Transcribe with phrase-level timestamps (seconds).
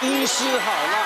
[0.00, 0.98] 医师好辣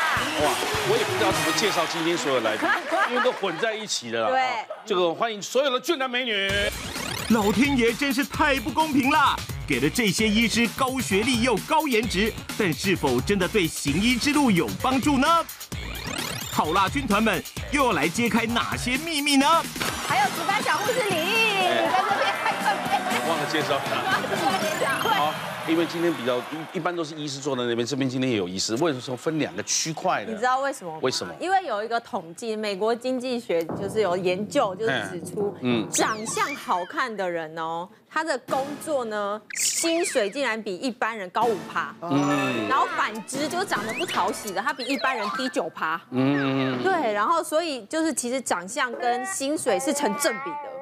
[0.44, 0.52] 哇！
[0.90, 2.68] 我也不知道怎么介绍今天所有来宾，
[3.08, 4.28] 因为都混在一起了。
[4.30, 4.42] 对，
[4.84, 6.50] 这个欢迎所有的俊男美女。
[7.30, 9.34] 老天爷真是太不公平啦，
[9.66, 15.26] 给了这些医师高学历又高颜值，但是否真的对行医之路有帮助呢？
[16.52, 19.46] 好辣军团们又要来揭开哪些秘密呢？
[20.06, 22.76] 还有值班小护士李毅，你在这边还特
[23.08, 25.08] 别忘了介绍 他。
[25.08, 25.32] 好。
[25.68, 28.74] 因为今天比较一一般都是医师坐在那边，这边今天也有医师。
[28.76, 30.32] 为什么分两个区块呢？
[30.32, 30.98] 你知道为什么吗？
[31.02, 31.32] 为什么？
[31.38, 41.94] 因为有一个统计，美国经济学就是有研究，就是指出，嗯，长相好看的人哦，他的工作呢，薪水竟然比一般人高五趴。
[42.02, 42.68] 嗯。
[42.68, 46.00] 然后反之，就是长得不讨喜的，他比一般人低九趴。
[46.10, 46.82] 嗯。
[46.82, 50.72] 对，然后所以就是其实长相跟薪水是成正比的。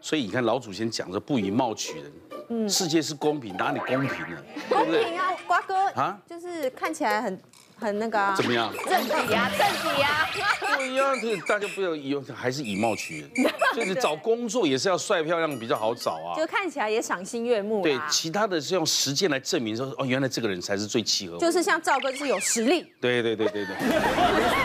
[0.00, 2.12] 所以你看老祖先讲的不以貌取人。
[2.48, 4.36] 嗯，世界是公平，哪里公平呢？
[4.68, 7.40] 公平啊，瓜哥啊，就是看起来很
[7.78, 8.34] 很那个啊。
[8.36, 8.70] 怎么样？
[8.86, 10.28] 正比啊，正比啊。
[10.76, 13.30] 对呀，这大家不要以还是以貌取人，
[13.74, 16.36] 就是找工作也是要帅漂亮比较好找啊。
[16.36, 17.82] 就看起来也赏心悦目。
[17.82, 21.38] 对，其他的是用实践来证明说，哦，原来这个人才是最契合。
[21.38, 22.92] 就是像赵哥，就是有实力。
[23.00, 23.74] 对对对对对。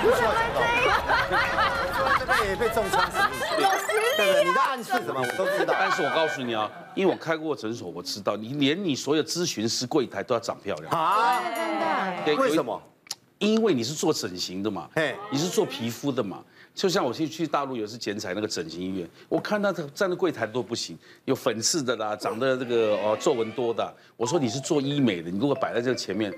[0.02, 0.20] 不错，
[2.20, 3.09] 这个也被中枪。
[4.20, 5.22] 对对，你的暗示什么？
[5.22, 5.73] 我都知道。
[5.78, 6.70] 但是我告诉你啊。
[6.95, 11.39] 因为我开过诊所，我知道你连你所有咨询师柜台都要长漂亮啊！
[12.26, 12.81] 对，为什么？
[13.38, 14.89] 因为你是做整形的嘛，
[15.31, 16.44] 你是做皮肤的嘛。
[16.76, 23.95] 就像我去去大陆有次剪彩那个整形医院，我看他站在柜台都不行，有粉刺的啦，长得这个哦皱纹多的。
[24.17, 26.33] 我说你是做医美的，你如果摆在这个前面，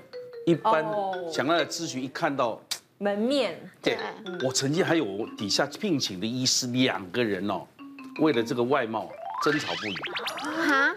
[0.46, 0.86] 一般
[1.32, 2.62] 想要来咨询，一看到
[3.00, 3.60] 门面。
[3.82, 3.98] 对，
[4.44, 7.66] 我曾经还有底下聘请的医师两个人哦，
[8.20, 9.10] 为了这个外貌。
[9.44, 9.96] 争吵不已，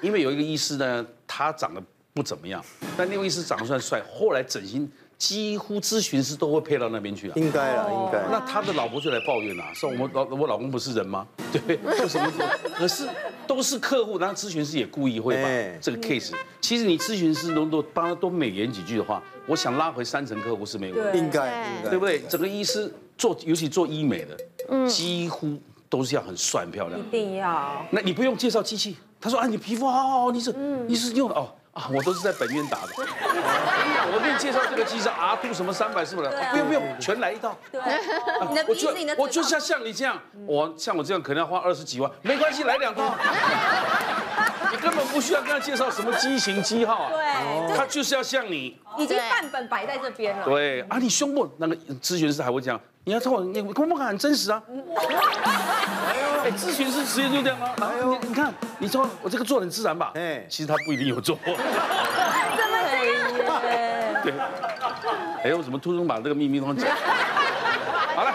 [0.02, 2.62] 因为有一个医师呢，他长得不怎么样，
[2.94, 4.02] 但另外一个医师长得算帅。
[4.12, 7.32] 后来整形几乎咨询师都会配到那边去啊。
[7.36, 8.22] 应该啊，应该。
[8.30, 11.26] 那他的老婆就来抱怨了，说我们老我老公不是人吗？
[11.50, 12.30] 对，为什么？
[12.76, 13.08] 可是
[13.47, 15.48] 都是客户，然后咨询师也故意会把
[15.80, 16.34] 这个 case。
[16.60, 21.19] 其实你咨询师能够帮他多美言几句的话，我想拉回三成客户是没有问题。
[21.19, 22.20] 应该，对不对？
[22.28, 25.58] 整个医师做，尤其做医美的，几乎。
[25.94, 27.87] 都是要很帅很漂亮，一定要。
[27.91, 30.53] 那你不用介绍机器，他说啊，你皮肤好好，你是
[30.88, 31.34] 你是用的。
[31.37, 32.93] 哦啊，我都是在本院打的。
[32.97, 36.22] 我给你介绍这个机器啊度什么三百四百，
[36.53, 37.56] 不用不用，全来一套。
[37.72, 37.81] 对，
[38.49, 40.16] 你的鼻子，你的我就像像你这样，
[40.47, 43.12] 我像我这样可能要花二十几万，没关系，来两套。
[44.71, 50.44] 你根本不需要跟他介绍什么机型机号啊，对，他就是要像你，已经范本摆在这边了。
[50.44, 50.81] 对。
[50.83, 52.81] 啊，你胸部那个咨询师还会这样。
[53.06, 54.62] 你要说，你可不可很真实啊？
[56.42, 57.76] 哎，咨询师职业就这样啊。
[58.03, 60.12] 你你看，你说我这个做很自然吧？
[60.15, 61.38] 哎，其实他不一定有做。
[61.44, 61.59] 这么
[62.91, 63.12] 可以？
[64.25, 64.32] 对。
[65.44, 66.88] 哎，我怎么突然把这个秘密都讲？
[68.16, 68.32] 好了，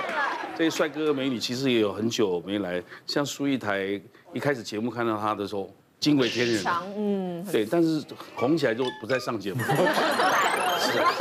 [0.56, 4.00] 这些帅哥美女其实也有很久没来，像苏一台
[4.34, 5.68] 一开始节目看到他的时候，
[6.00, 6.64] 惊为天人。
[6.96, 7.44] 嗯。
[7.52, 8.04] 对，但是
[8.36, 9.64] 红起来就不再上节目。
[10.80, 11.14] 是啊。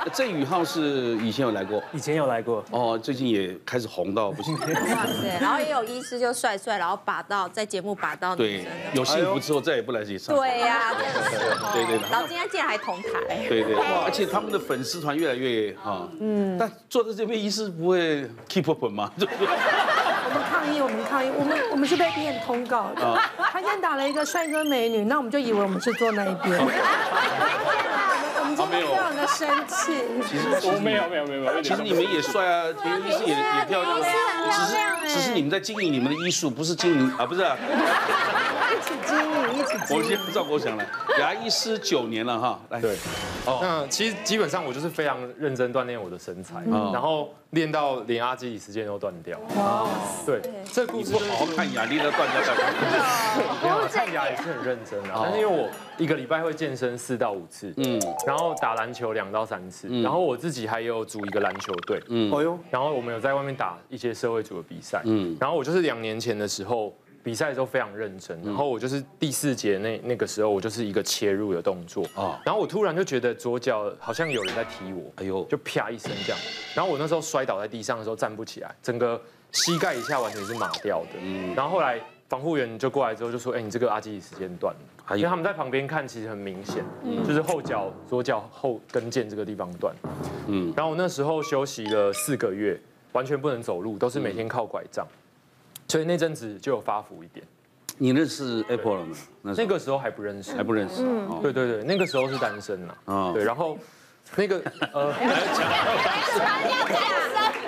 [0.14, 4.56] 郑宇浩是以前有来过，以前有来过哦，最近也开始红到不行。
[4.64, 8.34] 对，然后也有医师就帅帅，然后把到在节目把到。
[8.34, 10.34] 对，有幸福之后再也不来这里上。
[10.34, 10.92] 对呀，
[11.74, 11.98] 对对。
[12.10, 13.46] 然后今天竟然还同台。
[13.48, 13.74] 对对，
[14.04, 16.56] 而且他们的粉丝团越来越啊，嗯。
[16.58, 19.10] 但坐在这边医师不会 keep up 吗？
[19.18, 23.18] 我们抗议，我们抗议，我们我们是被骗通告的。
[23.36, 26.58] 他先打了一个帅哥美女，那我们就以为我们是坐那一边。
[28.56, 29.92] 我们非常的生气。
[30.28, 34.00] 其实我没有没有没有，其实你们也帅啊，田医师也也漂亮，
[34.50, 37.44] 只是只是你们在经营你们的医术，不是经营啊，不是。
[38.70, 40.02] 一起经营，一起经营。
[40.02, 40.86] 我先不照我想了，
[41.18, 42.80] 牙医师九年了哈，来。
[42.80, 42.96] 对。
[43.46, 43.58] 哦。
[43.62, 49.38] 那其实基本上我就是非常认真锻炼我的身材，然后练到连阿基里斯腱都断掉。
[49.56, 49.88] 哇。
[50.24, 50.40] 对。
[50.72, 52.64] 这故事好好看牙，你都断掉断掉。
[53.62, 66.94] 我看牙也是很认真啊，但是因为我一个礼拜会健身四到五次，嗯，然后打篮球两到三次，然后我自己还有组一个篮球队，嗯，哦呦，然后我们有在外面打一些社会组的比赛，嗯，然后我就是两年前的时候。
[67.22, 72.04] 比赛的时候非常认真，然后我就是第四节那那个时候，我就是一个切入的动作。
[72.14, 76.40] 啊，然后我突然就觉得左脚好像有人在踢我，哎呦，就啪一声这样，
[76.74, 79.20] 然后我那时候摔倒在地上的时候站不起来，整个
[79.52, 86.84] 膝盖以下完全是麻掉的，嗯，然后后来防护员就过来之后就说，哎，你这个阿基里时间断了，因为他们在旁边看其实很明显，
[87.26, 89.94] 就是后脚左脚后跟腱这个地方断，
[90.46, 92.80] 嗯，然后我那时候休息了四个月，
[93.12, 95.06] 完全不能走路，都是每天靠拐杖。
[95.90, 97.44] 所以那阵子就有发福一点。
[97.98, 99.16] 你认识 Apple 了吗？
[99.42, 101.02] 那个时候还不认识，还不认识。
[101.04, 102.94] 嗯对对对，那个时候是单身呐。
[103.04, 103.44] 啊，对。
[103.44, 103.76] 然后
[104.36, 104.62] 那个
[104.94, 105.14] 呃，要
[105.52, 105.68] 讲，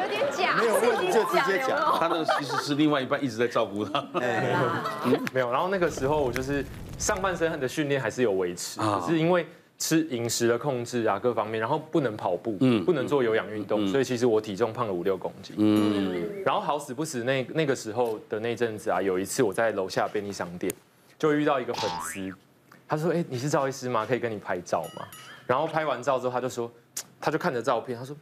[0.02, 1.78] 有点假，没有问题就直接讲。
[1.98, 4.00] 他那个其实是另外一半一直在照顾他。
[5.34, 5.50] 没有。
[5.50, 6.64] 然后那个时候我就是
[6.98, 9.46] 上半身的训练还是有维持，可是因为
[9.82, 15.56] 吃饮食的控制啊各方面，然后不能跑步，嗯，不能做有氧运动，所以其实我体重胖了五六公斤。
[15.58, 16.24] 嗯。
[16.46, 20.72] 然后好死不死那那个时候的那阵子啊，有一次我在楼下便利商店
[21.18, 22.32] 就遇到一个粉丝，
[22.86, 24.06] 他说：“哎，你是赵医师吗？
[24.06, 25.04] 可以跟你拍照吗？”
[25.48, 26.70] 然后拍完照之后，他就说，
[27.20, 28.14] 他就看着照片，他说，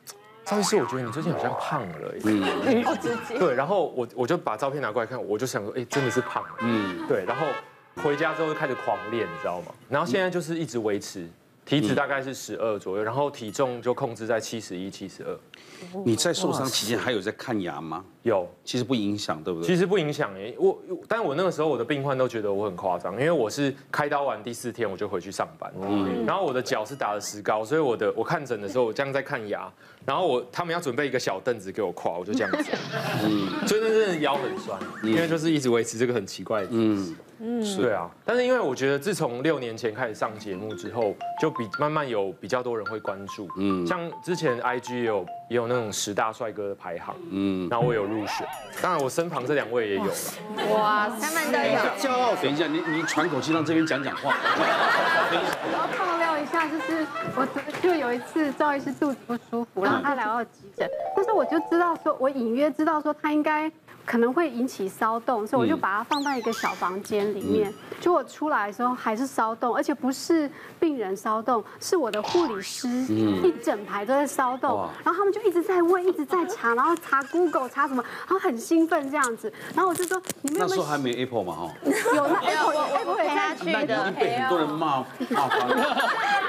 [0.47, 2.15] 赵医师，我觉得你最近好像胖了。
[2.25, 3.39] 嗯，好直接。
[3.39, 6.49] 对，然后我我就把照片拿过来看，我就想说，哎，真的是胖了。
[6.61, 7.47] 嗯，对，然后
[8.03, 9.75] 回家之后就开始狂练，你知道吗？
[9.91, 11.29] 然后现在就是一直维持。
[11.71, 15.39] 体脂大概是十二左右，然后体重就控制在七十一、七十二。
[16.05, 18.05] 你在受伤期间还有在看牙吗？
[18.23, 19.67] 有，其实不影响，对不对？
[19.67, 20.55] 其实不影响耶。
[20.59, 20.77] 我，
[21.07, 29.73] 但我那个时候我的病患都觉得我很夸张，因为我是开刀完第四天我就回去上班，嗯，然后我的脚是打了石膏，所以我的我看诊的时候我这样在看牙，
[30.05, 32.71] 然后我他们要准备一个小凳子给我跨，我就这样子，
[33.25, 37.13] 嗯，所以那真的腰很酸，因为就是一直维持这个很奇怪的姿势。
[37.13, 37.17] 嗯，
[37.77, 48.47] 对啊，但是因为我觉得自从六年前开始上节目之后，就比慢慢有比较多人会关注，嗯，像之前 IG 也有也有那种十大帅哥的排行，嗯，然后我有入选，
[48.83, 50.13] 当然我身旁这两位也有了，
[50.71, 52.35] 哇，他们都有骄傲。
[52.37, 54.35] 等一下，你你喘口气让这边讲讲话。
[55.33, 57.49] 我要爆料一下，就是我
[57.81, 63.73] 就有一次赵医师肚子不舒服，然后他来到急诊，但是我就知道说，我隐约知道说他应该。
[64.05, 67.73] 可能会引起骚动，所以我就把它放在一个小房间里面。
[68.01, 74.89] 就我出来的时候还是骚动，而且不是病人骚动，是我的护理师一整排都在骚动。
[75.05, 79.53] 然后他们就一直在问，一直在查，然后查 Google 查什么，然后很兴奋这样子。
[79.75, 80.77] 然后我就说，你们有没有？
[80.77, 81.71] 那时候还没 Apple 嘛哈？
[82.17, 83.83] 有那 Apple，Apple 也在去的。
[83.83, 85.77] 已经被很多人骂骂翻了。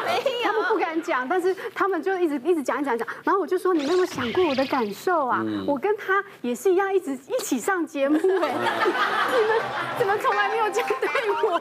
[0.05, 3.07] 没有，他们不敢讲，但是他们就一直一直讲一讲讲。
[3.23, 5.43] 然后我就说，你有没有想过我的感受啊？
[5.67, 7.40] 我跟他也是一样，一直一起。
[7.41, 8.53] 一起上节目 哎，
[9.33, 9.59] 你们
[9.97, 11.09] 怎么从来没有这样对
[11.43, 11.59] 我？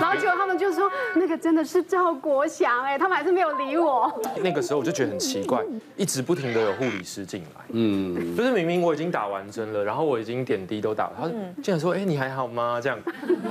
[0.00, 4.10] 然后结果他们就说那个真的是赵国祥哎，他们还是没有理我。
[4.42, 5.62] 那个时候我就觉得很奇怪，
[5.96, 11.28] 一直不停的有护理师进来，嗯，就是明明我已经打完针了，然后我已经点滴都打了，他
[11.62, 12.80] 竟然说哎你还好吗？
[12.82, 12.98] 这样，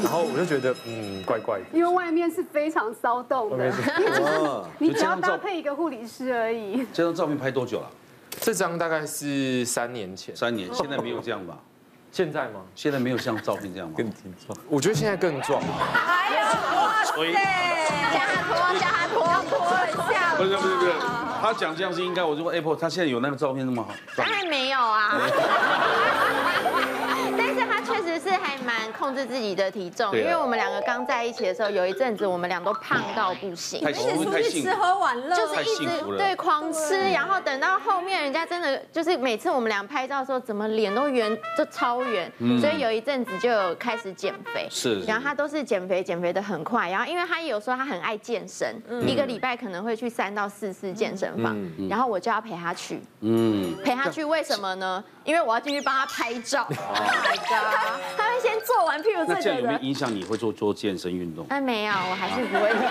[0.01, 3.71] 然后我就觉得嗯怪怪的，因为外面是非常骚动的，
[4.79, 6.87] 你只要搭配一个护理师而已。
[6.91, 7.87] 这张照片拍多久了？
[8.39, 11.57] 这张大概是三年前，三年，现在没有这样吧？
[12.11, 12.61] 现在吗？
[12.73, 13.93] 现在没有像照片这样吗？
[13.95, 15.61] 更壮，我觉得现在更壮。
[15.61, 16.41] 还有
[16.75, 17.33] 哇塞，
[18.13, 20.35] 加拖加拖拖一下。
[20.35, 20.91] 不是不是不是，
[21.41, 22.23] 他讲这样是应该。
[22.23, 23.93] 我就问 Apple，他现在有那个照片那么好？
[24.15, 25.19] 当然没有啊。
[29.09, 51.57] 控制自己的体重，因为我们两个刚在一起的时候，有一阵子我们俩都胖到不行，而且出去吃喝玩乐，就是一直对狂吃，然后等到后面人家真的就是每次我们俩拍照的时候，怎么脸都圆，就超圆，所以有一阵子就有开始减肥，是，然后他都是减肥减肥的很快，然后因为他有时候他很爱健身，一个礼拜可能会去三到四次健身房，
[51.89, 55.03] 然后我就要陪他去，嗯，陪他去为什么呢？
[55.29, 56.67] 因为我要进去帮他拍照。
[58.17, 59.33] 他会先做完，譬如这个。
[59.35, 61.45] 那这样有没有影响你会做做健身运动？
[61.49, 62.71] 哎，没有，我还是不会。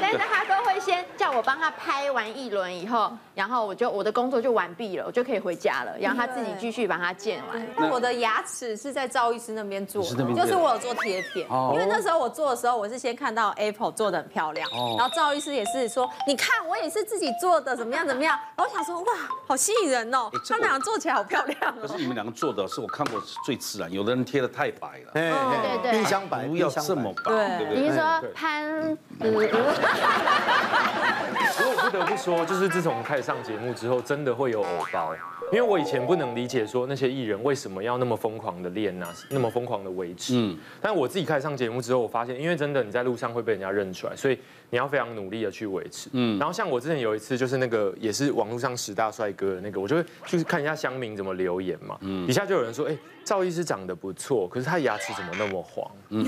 [0.00, 7.64] 但是他都会先叫我帮他拍完一轮以后，然后我就我的工作就完毕了，我就可以回家了，然后他自己继续把它建完。
[7.76, 19.12] 那我的牙齿是在赵医师那边做，就是我有做贴片，因为那时候我做的时候，我是先看到 Apple 做的很漂亮，然后赵医师也是说，你看我也是自己做的，怎么样怎么样，然后我想说哇，
[19.46, 21.74] 好吸引人哦，他们两个做起来好漂亮。
[21.80, 27.82] 可是你们两个做的是我看过最自然，有的人贴的太白了，对对对，冰箱白不要这么白，对不对？
[27.82, 28.96] 比如说潘。
[29.18, 29.42] 不过
[31.70, 35.14] 我不得不说，就是自从开始上节目之后，真的会有偶包。
[35.52, 40.32] 因为我以前不能理解说那些艺人为什么要那么疯狂的练啊，那么疯狂的维持。
[40.34, 40.56] 嗯。
[40.80, 44.38] 但我自己开始上节目之后，我发现，因为真的你在路上会被人家认出来，所以
[44.72, 46.08] 你要非常努力的去维持。
[46.14, 46.38] 嗯。
[46.38, 51.98] 然后像我之前有一次，就是那个也是网络上十大帅哥的那个，我就会就是看一下乡民怎么留言嘛。
[52.00, 52.26] 嗯。
[52.26, 55.86] 底下就有人说，哎，赵医师长得不错，可是他牙齿怎么那么黄？
[56.08, 56.24] 嗯。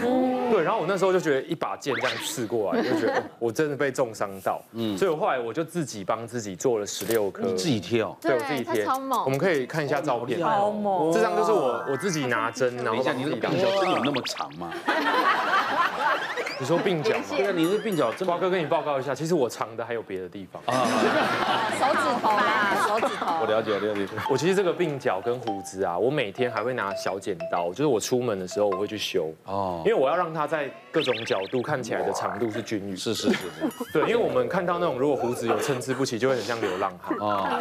[0.53, 0.63] 对。
[0.63, 4.63] 然后我那时候就觉得一把剑这样刺过来，就觉得 我真的被重伤到。
[4.73, 4.95] 嗯。
[4.99, 7.45] 所以我后来我就自己帮自己做了十六颗。
[7.45, 8.15] 你自己贴哦？
[8.21, 8.85] 对，我自己贴。
[9.25, 11.11] 我们可以看一下照片，超猛！
[11.11, 14.71] 这张就是我我自己拿针，然后等一下，你那个病小针有那么长吗？
[16.59, 17.25] 你说鬓角吗？
[17.31, 20.87] 对啊，你是鬓角，瓜哥跟你报告一下，其实我长的还有别的地方啊，
[21.79, 23.27] 手指头啊，手指头。
[23.41, 24.07] 我了解，了解。
[24.31, 32.97] 我其实这个鬓角跟胡子啊，我每天还会拿小剪刀，就是我出门的时候我会去修哦，因为我要让它在各种角度看起来的长度是均匀。
[32.97, 33.93] 是是是是。
[33.93, 37.61] 对，因为我们看到那种如果胡子有参差不齐，就会很像流浪汉啊。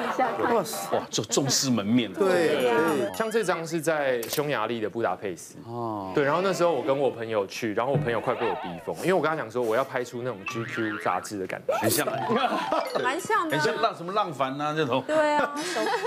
[0.53, 2.12] 哇塞，哇，重重视门面。
[2.13, 2.71] 对，
[3.15, 6.12] 像这张是在匈牙利的布达佩斯哦。
[6.13, 12.05] 对，然后那时候我跟我朋友去，然后我朋友快被我逼疯，因为我跟他讲说我要拍出那种 GQ 杂志的感觉，很像，
[13.01, 15.03] 蛮像的，很像浪什么浪凡啊这种。
[15.07, 15.53] 对啊，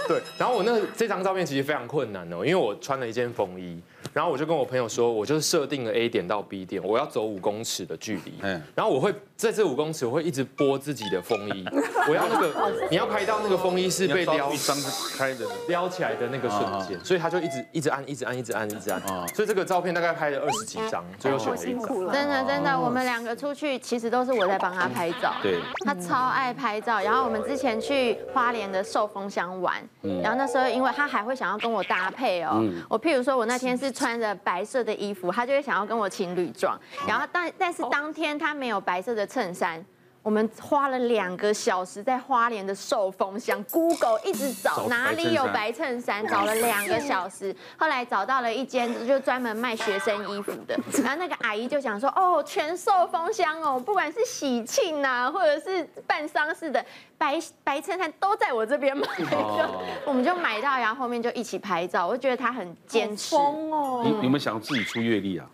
[0.09, 0.23] 对。
[0.39, 3.83] 然后我那这张照片其实非常困难哦，因为我穿了一件风衣。
[4.13, 8.35] 然后我就跟我朋友说，我就是设定了 A 点到 B 点，我要走五公尺的距离。
[8.43, 8.63] 嗯。
[8.75, 11.65] 然后我会在这五公尺，我会一直拨自己的风衣。
[12.09, 14.77] 我要那个，你要拍到那个风衣是被撩张
[15.17, 17.05] 开的，撩起来的那个瞬间。
[17.05, 19.01] 所以他就一直一直按，一直按，一直按，一直按。
[19.35, 22.13] 所以这个照片大概拍了二十几张，最后选了一张。
[22.13, 25.35] 真的真的，我们两个出去其实都是我在帮他拍照。
[25.43, 25.59] 对。
[25.85, 29.77] 他超爱拍照，然后我们之前去花莲的寿丰乡玩，
[30.23, 34.17] 然后那时候因为他还会想要跟我搭配哦，我譬如说我那天是穿。
[34.17, 36.79] 着白色的衣服，他就会想要跟我情侣装。
[37.07, 39.85] 然后但但是当天他没有白色的衬衫，
[40.27, 50.77] 我们花了两个小时在花莲的寿丰乡 Google 一直找哪里有白衬衫，找了两个小时，后来找到了一间就专门卖学生衣服的。
[51.01, 56.85] 然后那个阿姨就想说，哦，全寿丰乡哦，不管是喜庆呐，或者是办丧事的。
[57.19, 59.31] 白白衬衫都在我这边买，就
[60.05, 62.07] 我们就买到，然后后面就一起拍照。
[62.07, 64.03] 我就觉得他很坚持哦。
[64.05, 65.47] 你有没有想自己出阅历啊？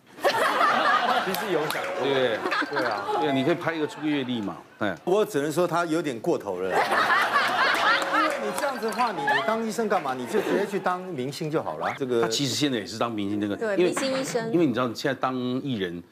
[1.27, 2.39] 其实有想，对
[2.71, 4.57] 对啊，对啊，你可以拍一个出个月历嘛。
[4.79, 6.71] 哎，我只能说他有点过头了。
[8.15, 10.15] 因为你这样子的话，你你当医生干嘛？
[10.15, 11.95] 你就直接去当明星就好了。
[11.99, 14.53] 这个他其实现在也是当明星，那个对明星医生。
[14.53, 16.03] 因为你知道现在当艺人。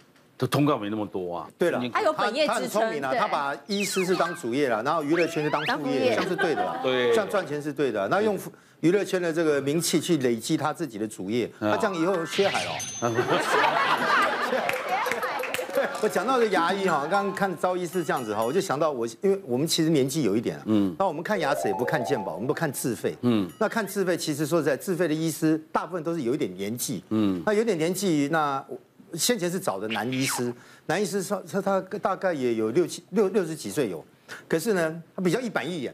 [0.40, 1.46] 的通告没那么多啊。
[1.58, 6.78] 对了，他有本业他很聪明啊，他把医师是当主业了，然后娱乐圈是当副业，这样是对的啦。
[6.82, 8.08] 对，这样赚钱是对的。
[8.08, 8.38] 那用
[8.80, 12.72] 娱乐圈的这个名气去累积他自己的主业，他这样以后缺海了。
[16.00, 28.64] 对，我讲到这牙医哈，刚刚看赵医师这样子哈，我就想到我，因为我们其实年纪有一点，嗯，那我们看牙齿也不看健保，我们不看自费，嗯，那看自费其实说实在，自费的医师大部分都是有一点年纪，嗯，那有点年纪那。
[29.14, 30.54] 先前是找的男医师，
[30.86, 34.04] 男医师说他他大概也有六七六六十几岁有，
[34.46, 35.92] 可是呢，他比较一板一眼，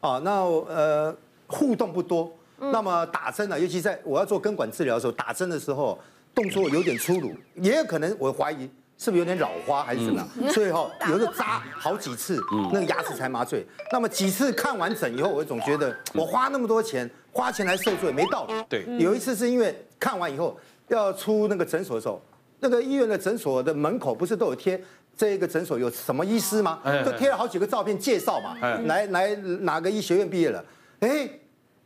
[0.00, 1.16] 啊，那呃
[1.46, 5.96] 互动不多，那么打针呢，尤其在我要做根管治疗的时候，打针的时候
[6.34, 8.68] 动作有点粗鲁，也有可能我怀疑
[9.00, 12.38] 是不是有点老花还是怎么样，所以哈有的扎好几次，
[12.70, 13.66] 那个牙齿才麻醉。
[13.90, 18.52] 那么几次看完诊以后，我总觉得我花那么多钱，花钱来受罪没道理。
[18.68, 20.54] 对，有一次是因为看完以后
[20.88, 22.20] 要出那个诊所的时候。
[22.62, 24.78] 那个医院的诊所的门口不是都有贴
[25.16, 26.78] 这个诊所有什么医师吗？
[27.02, 28.54] 就贴了好几个照片介绍嘛。
[28.84, 30.62] 来来哪个医学院毕业了？
[31.00, 31.26] 哎，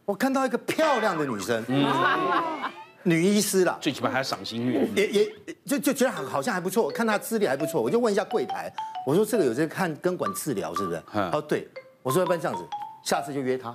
[0.04, 1.62] 我看到一个漂亮的女生，
[3.05, 4.87] 女医师了，最起码还要赏心悦。
[4.97, 5.33] 也也
[5.65, 8.73] 就就觉得好像还不错，看她资历还不错，我就问一下柜台，
[9.07, 11.03] 我说这个有在看根管治疗是不是？
[11.13, 11.69] 他说对，
[12.03, 12.65] 我说要不然这样子，
[13.05, 13.75] 下次就约她，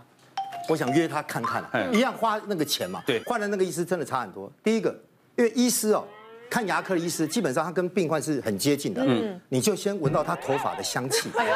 [0.68, 3.02] 我想约她看看，一样花那个钱嘛。
[3.06, 4.52] 对，换了那个医师真的差很多。
[4.64, 4.94] 第一个，
[5.38, 6.06] 因为医师哦。
[6.52, 9.04] 看牙科的医师，基本上他跟病患是很接近的。
[9.06, 11.30] 嗯，你就先闻到他头发的香气。
[11.38, 11.54] 哎呦，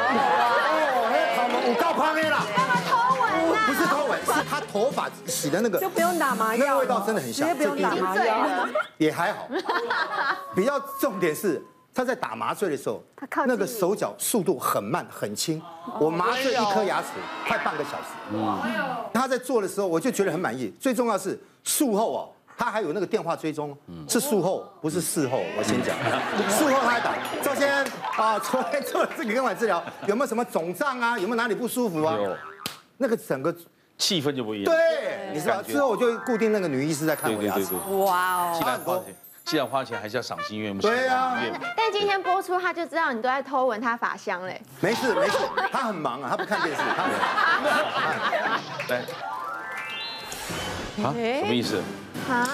[1.34, 2.38] 他们五告旁边了。
[3.74, 5.78] 是偷闻，是他头发洗的那个。
[5.78, 6.64] 就不用打麻药。
[6.64, 7.48] 那个味道真的很香。
[7.48, 8.68] 直接不用打麻药。
[8.98, 9.48] 也还好。
[10.54, 11.62] 比较重点是
[11.92, 13.02] 他在打麻醉的时候，
[13.46, 15.60] 那个手脚速度很慢很轻。
[15.98, 17.08] 我麻醉一颗牙齿
[17.46, 18.14] 快半个小时。
[18.32, 18.62] 嗯。
[19.12, 20.72] 他在做的时候，我就觉得很满意。
[20.80, 22.30] 最重要是术后哦。
[22.56, 23.76] 他还有那个电话追踪，
[24.08, 25.42] 是术后，不是事后。
[25.58, 25.96] 我先讲，
[26.48, 27.12] 术后他还打
[27.42, 27.84] 赵先生
[28.16, 31.18] 啊，昨天做了这个根管治疗，有没有什么肿胀啊？
[31.18, 32.16] 有没有哪里不舒服啊？
[32.98, 33.54] 有，那个整个
[33.98, 34.74] 气氛就不一样。
[34.74, 37.74] 对，你知道之后我就固定那个女医师在看我牙齿。
[38.04, 40.80] 哇哦，既然花钱，既然花钱还是要赏心悦目。
[40.80, 41.36] 对啊。
[41.76, 44.60] 但今天播出他就知道你都在偷闻他发香嘞。
[44.80, 45.36] 没事没事，
[45.70, 46.82] 他很忙啊，他不看电视。
[48.92, 48.98] 来，
[51.04, 51.82] 啊，什么意思？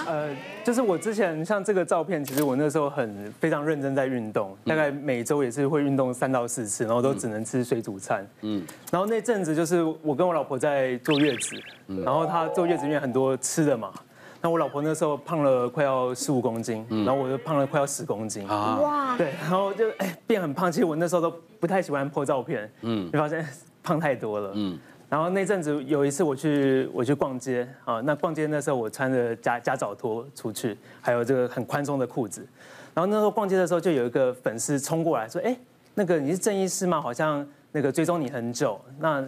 [0.07, 0.35] 呃，
[0.65, 8.27] 就是我之前像这个照片，其实我那时候很非常认真在运动，大概每周也是会运动三到四次，然后都只能吃水煮餐。
[8.43, 11.57] 嗯，然后那阵子就是我跟我老婆在坐月子，
[12.05, 13.93] 然后她坐月子因为很多吃的嘛，
[14.41, 18.47] 那我老婆那时候胖了快要十五公斤，然后我就胖了快要十公斤。
[18.49, 23.47] 哇，对，然后就哎变很胖，其实我那时候都不太喜欢 po 照片，嗯，就发现
[23.83, 24.79] 胖太多了，嗯。
[25.11, 32.47] 然后那阵子有一次我去我去逛街啊，那逛街那时候我穿着夹夹脚拖出去，还有这个很宽松的裤子，
[32.95, 35.57] 然然后那时候逛街的时候，就有一个粉丝冲过来说：“哎，
[35.95, 37.01] 那个你是郑医师吗？
[37.01, 39.27] 好像那个追踪你很久，那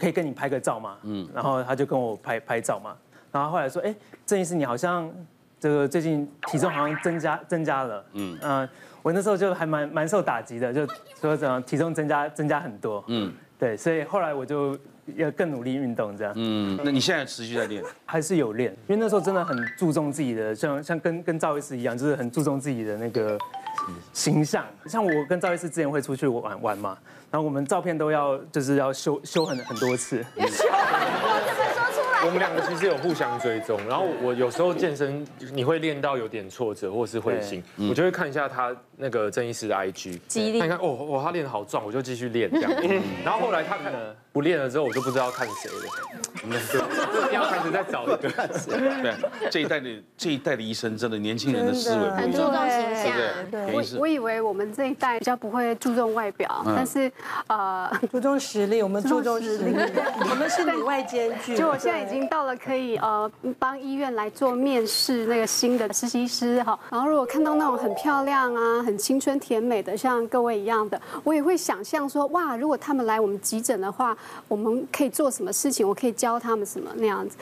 [0.00, 2.96] 可以跟你拍个照吗？”嗯，然后他就跟我拍拍照嘛。
[3.30, 5.12] 然后后来说：“哎，郑医师，你好像
[5.60, 8.66] 这个最近体重好像增加增加了。”嗯，嗯，
[9.02, 10.86] 我那时候就还蛮蛮受打击的，就
[11.20, 13.04] 说怎么体重增加增加很多。
[13.08, 14.74] 嗯，对，所以后来我就。
[15.16, 16.32] 要更努力运动，这样。
[16.36, 17.82] 嗯，那你现在持续在练？
[18.04, 18.70] 还是有练？
[18.88, 23.38] 因为那时候真的很注重自己的，像像跟跟赵医师一样，就是很注重自己的那个
[24.12, 24.64] 形象。
[24.86, 26.96] 像我跟赵医师之前会出去玩玩嘛，
[27.30, 30.24] 然后我们照片都要就是要修修很很多次。
[32.24, 42.70] 我们两个其实有互相追踪，然后我有时候健身你会练到有点挫折或是灰心，我就会看一下他那个郑医师的 IG，激励，看看哦哦他练得好壮，我就继续练这样。
[43.24, 45.82] 然后后来他看了不练了之后，我就不知道看谁了，
[47.28, 48.16] 就要开始再找一个。
[48.16, 53.12] 对，这一代的这一代的医生真的年轻人的思维很注重形象。
[53.50, 57.12] 对，我我以为我们这一代比较不会注重外表，但是
[57.48, 59.76] 呃注重实力，我们注重实力，
[60.30, 61.54] 我们是里外兼具。
[61.54, 74.16] 就我现在已经到了可以呃帮医院来做面试那个新的实习师哈，然后如果看到那种很漂亮啊、很青春甜美的像各位一样的，我也会想象说哇，如果他们来我们急诊的话，
[74.48, 75.86] 我们可以做什么事情？
[75.86, 77.36] 我可以教他们什么那样子。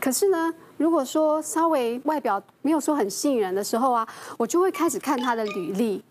[0.00, 6.02] 可是呢，如果说稍微外表没有说很吸引人的时候啊，我就会开始看他的履历，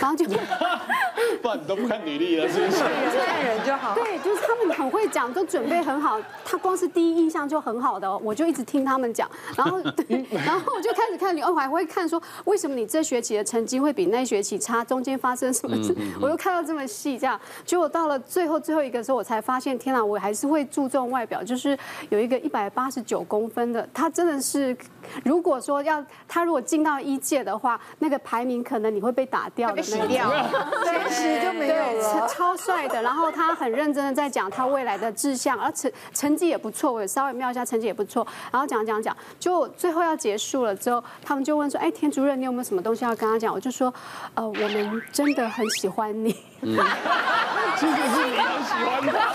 [0.00, 0.24] 然后就，
[1.40, 2.82] 不然你都不看履历了，是不是？
[3.24, 3.94] 看人就好。
[3.94, 21.78] 对，就是他们很会讲，都准备很好，他光是第一印象就很好的，我就一直听他们讲，然后对，然后我就开始看履历，我还会看说，为什么你这学期的成绩会比那学期差，中间发生什么事，我又看到这么细，这样，结果到了最后最后一个时候，我才发现，天哪，我还是会注重外表，就是
[22.10, 24.76] 有一个一百八十九公分的，他真的是。
[25.24, 30.30] 如果说要他如果进到一届的话，那个排名可能你会被打掉的，那掉，
[30.84, 32.28] 确实就没有了。
[32.28, 38.24] 超帅的，然后他很认真的在讲他未来的志向，而成成绩也不错，我也稍微瞄一下成绩也不错。
[38.52, 43.92] 然后讲讲讲，就最后要结束了之后，他们就问说：“哎，田主任，你有没有什么东西要跟他讲？”我就说
[44.34, 46.76] ：“呃，我们真的很喜欢你。”嗯，
[47.76, 49.34] 其实是你很喜欢他。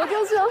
[0.00, 0.42] 我就说。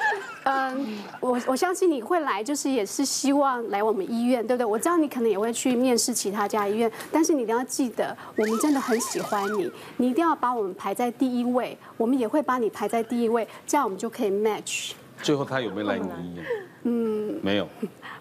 [0.44, 4.66] 嗯，我我相信你会来，就是也是希望来我们医院，对不对？
[4.66, 14.94] 我知道你可能也会去面试其他家医院，但是你一定要记得，我们真的很喜欢你，你一定要把我们排在第一位，我们也会把你排在第一位，这样我们就可以 match。
[15.22, 16.46] 最后他有没有来你医院？
[16.84, 17.68] 嗯，没有。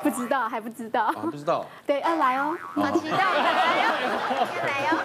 [0.02, 1.04] 不知道，还不知道。
[1.04, 1.64] 啊，不知道。
[1.86, 3.24] 对，要来哦，好期待，来
[3.86, 4.96] 哦，来哦。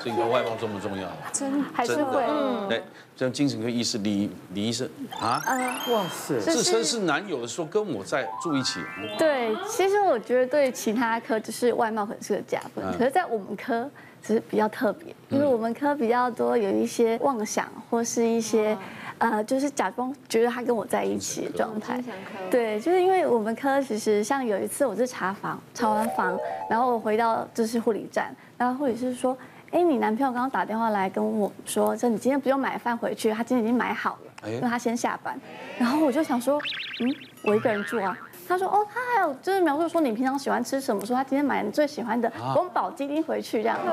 [0.00, 1.08] 所以你的外貌重不重要？
[1.32, 2.24] 真还是会。
[2.28, 2.68] 嗯。
[2.68, 2.82] 对，
[3.16, 4.88] 像精神科医师李李医生
[5.20, 5.42] 啊，
[5.90, 8.80] 哇塞，自称是男友的时候跟我在住一起。
[9.18, 13.88] 对，其实我觉得对其他科就是外貌很是个加分，可是在我们科
[14.22, 18.76] 只是比较特别，因为我们科比较多有一些妄想或是一些。
[19.22, 22.02] 呃，就是假装觉得他跟我在一起的状态，
[22.50, 26.36] 对，就是因为我们科其实像有一次我是查房，查完房，
[26.68, 29.38] 然后我回到就是护理站，然后护理师说，
[29.70, 35.38] 哎，你男朋友刚刚打电话来跟我说，说你今天不用买饭回去，他今天已经买好了，因为他先下班，
[35.78, 36.60] 然后我就想说，
[37.00, 38.18] 嗯，我一个人住啊。
[38.48, 43.88] 他说：“哦，他还有就是描述说你平常喜欢吃什么，说他今天买你最喜欢的宫保鸡丁回去这样子，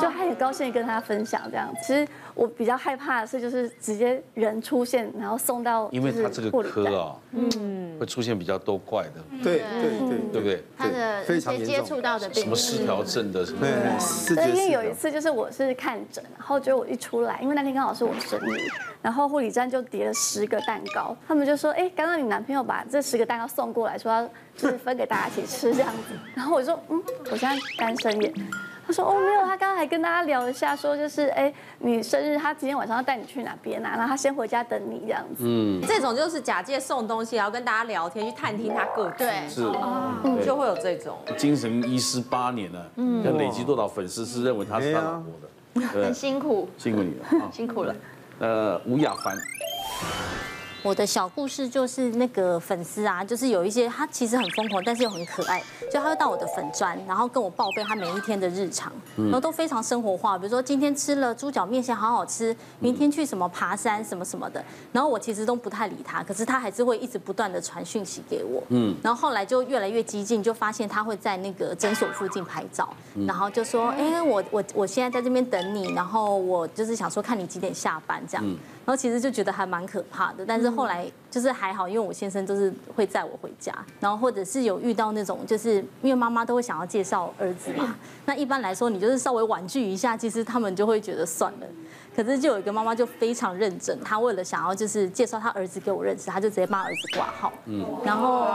[0.00, 1.80] 就他很高兴跟他分享这样子。
[1.82, 10.64] 其实我比较害怕的是，就是直接人出现，然后送到因为他这个科啊，嗯，会出现比较多怪的，对对对，对不对？
[10.76, 18.58] 他的非常接触到的什么失调症的什么，对，因为有一次就是我是看诊，然后结果我一出来，因为那天刚好是我生日。”
[19.00, 28.32] 然后护理站就叠了十个蛋糕，他们就说：“哎，刚刚你男朋友把这十个蛋糕送过来，说要就是分给大家一起吃这样子。”然后我就说：“嗯，我现在单身耶。”
[28.94, 33.90] 他说：“哦，没有，他刚刚还跟大家聊一下，说就是哎，你生日，他今天晚上要带你去哪边啊？
[33.96, 39.62] 然后他先回家等你这样子。”嗯，这种就是假借送东西，然后跟大家聊天，去探听他个对，是，
[40.22, 41.18] 嗯，就会有这种。
[41.36, 45.88] 精神医师八年了，嗯，要累积多少粉丝是认为他是他老婆的？
[45.88, 47.94] 很辛苦，辛苦你了，辛苦了。
[48.38, 49.36] 呃，吴雅凡。
[50.84, 55.58] 我的小故事就是那个粉丝啊，就是有一些他其实很疯狂，但是又很可爱，
[55.90, 72.92] 就他会到我的粉砖，然后跟我报备他每一天的日常，然后都非常生活化，比如说今天吃了猪脚面线好好吃，明天去什么爬山什么什么的，然后我其实都不太理他，可是他还是会一直不断的传讯息给我，嗯，然后后来就越来越激进，就发现他会在那个诊所附近拍照，
[73.26, 78.44] 然后就说，哎，我我我现在在这边等你，然后我就是想说看你几点下班这样。
[78.84, 91.66] 然后其实就觉得还蛮可怕的，但是后来就是还好，因为我先生都是会载我回家，然后或者是有遇到那种，就是因为妈妈都会想要介绍儿子嘛，那一般来说你就是稍微婉拒一下，其实他们就会觉得算了。
[92.14, 97.52] 可是就有一个妈妈就非常认真，她为了想要就是介绍她儿子给我认识，她就直接帮儿子挂号。
[97.66, 98.46] 嗯，然后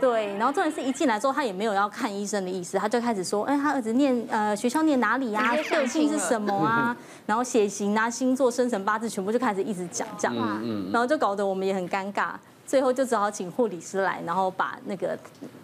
[0.00, 5.54] 对，然后重点是一进来之后，她也没有要看医生的意思，她就开始说，哎，她儿子念呃学校念哪里呀？
[5.70, 6.96] 个性是什么啊？
[7.26, 10.34] 然后血型啊、星座、生辰八字，全部就开始一直讲这样。
[10.38, 10.92] 嗯嗯。
[10.92, 12.30] 然后就搞得我们也很尴尬，
[12.66, 15.18] 最后就只好请护理师来，然后把那个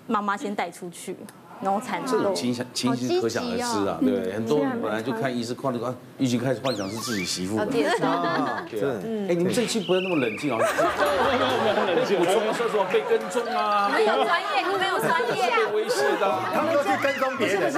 [0.06, 1.16] 妈妈先带出去。
[2.06, 4.34] 这种情想情形可想而知啊，对不对？
[4.34, 7.66] 很多人本来就看医生，看那个已经开始幻想是自己媳妇了。
[7.70, 8.80] 对啊，对。
[9.28, 10.58] 哎，你们这期不要那么冷静啊！
[10.58, 10.64] 没
[11.38, 13.88] 有没有冷静， 我说说说被跟踪啊！
[13.94, 17.72] 没有专业，没有专业， 被威胁的，他们都是跟踪别人。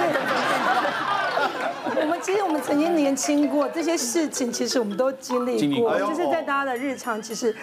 [1.97, 7.21] 我们其实我们曾经年轻过这些事情，其实我们都经历过，就是在大家的日常。
[7.21, 7.55] 其实，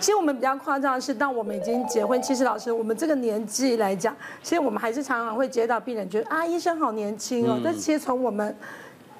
[0.00, 7.60] 其实我们比较夸张的是，当我们已经结婚，其实老师，我们这个年纪来讲，其实我们还是常常会接到病人觉得啊，医生好年轻哦。
[7.62, 8.56] 但其实从我们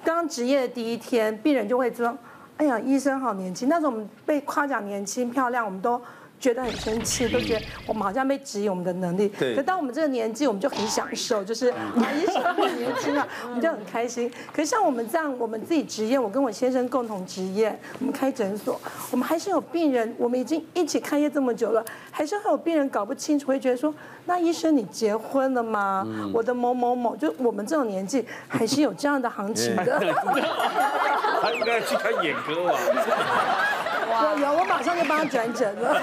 [0.03, 2.17] 刚职业的第一天，病人就会说，
[2.57, 3.69] 哎呀，医生好年轻。
[3.69, 6.01] 那时候我们被夸奖年轻漂亮，我们都。
[6.39, 9.27] 觉得很生气，都觉得我们好像被质疑我们的能力。
[9.39, 9.55] 对。
[9.55, 11.75] 可当我们这个年纪，我们就很享受，就是啊，
[12.15, 14.31] 医生很年轻啊， 我们就很开心。
[14.53, 18.79] 可是像我们这样，我们自己执业，我跟我先生共同执业，我们开诊所，
[19.11, 23.93] 我们还是有病人，我们已经一起开业这么久了，还是会有病人搞不清楚，会觉得说，
[24.25, 26.03] 那医生你结婚了吗？
[26.05, 29.99] 嗯、我的某某某，就我们这种年纪，还是有这样的行情的。
[31.41, 32.73] 他应该去看眼科吧。
[34.09, 36.01] 我有，我马上就帮他转诊了。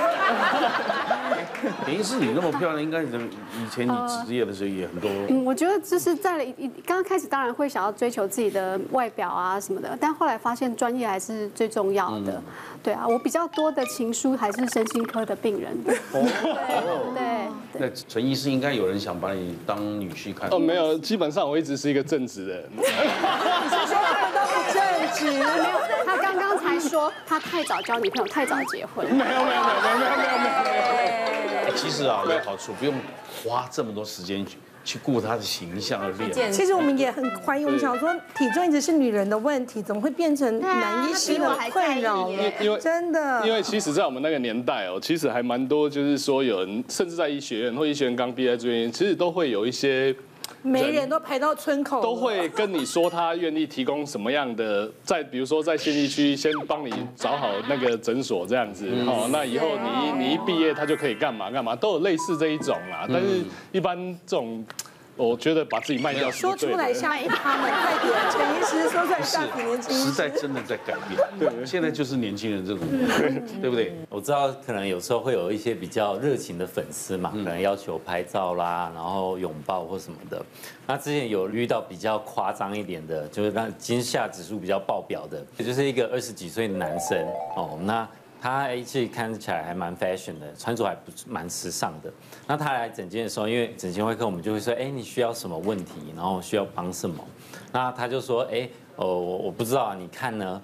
[1.87, 3.93] 等于是你那么漂亮，应该是以前你
[4.27, 5.11] 职业的时候也很多。
[5.29, 12.33] 嗯，我觉得就是在了一刚刚开始，当然会想要追求自己的外表啊什么的，但后来发现专业还是最重要的。
[12.33, 12.43] 嗯、
[12.83, 15.73] 对啊，我比较多的情书还是身心科的病人。
[16.13, 16.21] 哦，
[17.17, 17.25] 对。
[17.77, 20.49] 那陈医师应该有人想把你当女婿看？
[20.51, 22.71] 哦，没有，基本上我一直是一个正直的人。
[22.77, 24.83] 你是说他都不正
[25.15, 25.43] 直？
[26.95, 29.05] 说他太早交女朋友，太早结婚。
[29.05, 31.75] 没有，没有，没有，没有，没有，没有，没有。
[31.75, 32.95] 其实啊，有好处，不用
[33.43, 36.53] 花这么多时间去去顾他的形象而练。
[36.53, 42.31] 其实我们也很怀疑，我们想说体重一直是女人的问题，怎么会变成男医师的困扰？
[42.31, 50.15] 因为真的，因为其实，在我们那个年代哦，其实还蛮多，就是说有人甚至在医学院或医学院刚毕业这边，其实都会有一些。
[50.65, 63.97] 没人都排到村口，都会跟你说他愿意提供什么样的，在比如说在信义区先帮你找好那个诊所这样子，哦，那以后你你一毕业他就可以干嘛干嘛，都有类似这一种啦，但是一般
[64.27, 64.65] 这种。
[65.17, 68.15] 我觉得把自己卖掉，说出来吓一他们，快点！
[68.33, 70.07] 陈医师说出来吓死年轻人。
[70.07, 72.81] 时代真的在改变，对，现在就是年轻人这种，
[73.61, 73.95] 对不对？
[74.09, 80.45] 我知道可能有时候会有一些比较热情的粉丝嘛，可能要求拍照啦，然后拥抱或什么的。
[80.87, 87.19] 那之前有遇到比较夸张一点的，就是那惊吓指数比较爆表的，也就是一个二十几岁的男生
[87.57, 88.09] 哦，那。
[88.45, 92.13] 他哎，其实看起来还蛮 fashion 的，穿着还不蛮时尚的。
[92.47, 97.25] 那他来整间的时候，因为整形会客我们就会说，哎，你需要什么问题，然后需要帮什么。
[97.73, 100.61] 那他就说，哎，哦，我我不知道啊，你看呢？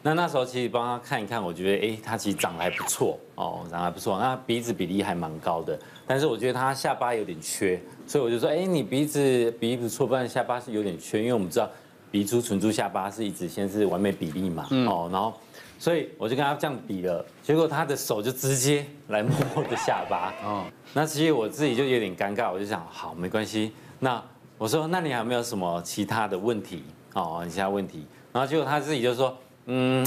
[0.00, 4.16] 那那时候其实帮他看一看，我觉得，哎，他其实长得还不错哦，长得还不错。
[4.20, 11.68] 那鼻子比例还蛮高的，但是我觉得他下巴有点缺，所以我就说，哎，你鼻子鼻子不错，不然下巴是有点缺，因为我们知道
[12.12, 15.34] 鼻珠、唇珠、下巴是一直先是完美比例嘛，哦，然后。
[15.78, 20.32] 所以我就跟他这样比了，结果他的手就直接来摸我的下巴。
[20.42, 23.72] 哦，那其实我自己就有点尴尬，我就想，好，没关系。
[23.98, 24.22] 那
[24.56, 26.84] 我说，那你还有没有什么其他的问题？
[27.12, 28.06] 哦，其他问题。
[28.32, 30.06] 然后结果他自己就说，嗯，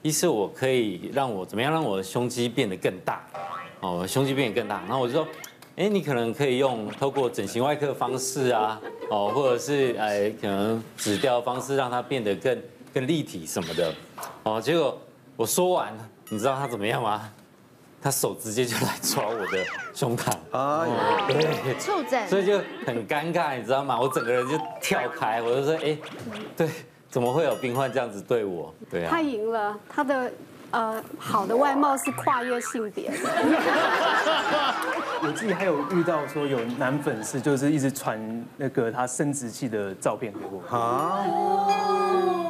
[0.00, 3.22] 一是，我可以让我怎么样让我的胸肌变得更大？
[3.80, 4.80] 哦，胸肌变得更大。
[4.82, 5.28] 然后我就说，
[5.76, 12.62] 哎，你可能可以用透过整形外科的方式啊，哦，或者是哎，可能纸雕方式让它变得更
[12.94, 13.94] 更立体什么的。
[14.44, 14.98] 哦，结果。
[15.38, 15.96] 我说完，
[16.30, 17.32] 你知道他怎么样吗？
[18.02, 20.88] 他手直接就来抓我的胸膛，哎，
[21.28, 24.00] 对，触诊，所以就很尴尬，你知道吗？
[24.00, 25.96] 我整个人就跳开，我就说，哎，
[26.56, 26.68] 对，
[27.08, 28.74] 怎么会有病患这样子对我？
[28.90, 30.32] 对啊，他赢了，他的。
[30.70, 33.16] 呃，好的外貌是跨越性别的。
[35.20, 40.60] 我自己还有遇到说有男粉丝就是一直传那个他生殖器的照片给我。
[40.76, 41.24] 啊？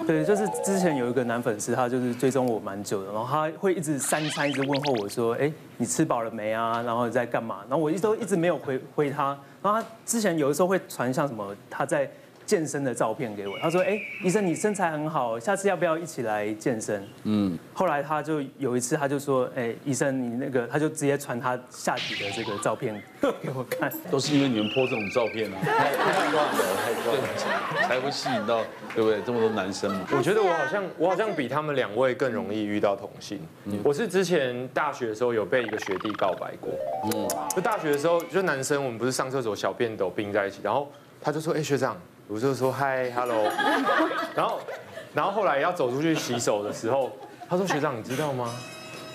[0.06, 6.82] 对，就是之前有一个男粉丝，他就是追踪我蛮久的，然后他会一直三餐一直问候我说，哎，你吃饱了没啊？
[6.82, 7.60] 然后在干嘛？
[7.68, 9.38] 然后我一直都一直没有回回他。
[9.62, 12.10] 然后他之前有的时候会传像什么他在。
[12.48, 25.92] 健身的照片给我，他说：“哎，医生你身材很好，下次要不要一起来健身？”嗯，后来他就有一次他就说：“哎，医生你那个，他就直接传他下体的这个照片给我看， 都是因为你们 po 这种照片啊，太
[26.32, 29.20] 乱了，太乱了，才会吸引到对不对？
[29.26, 30.06] 这么多男生嘛。
[30.16, 33.38] 我觉得我好像我好像比他们两位更容易遇到同性。
[33.84, 36.70] 我是之前大学的时候有被一个学弟告白过，
[37.12, 41.94] 嗯，就大学的时候就男生我们不是上厕所小便斗并在一起，然后他就说：“哎，学长。”
[42.28, 43.44] 我就说嗨，hello，
[44.36, 44.60] 然后，
[45.14, 47.10] 然后后来要走出去洗手的时候，
[47.48, 48.50] 他说学长，你知道吗？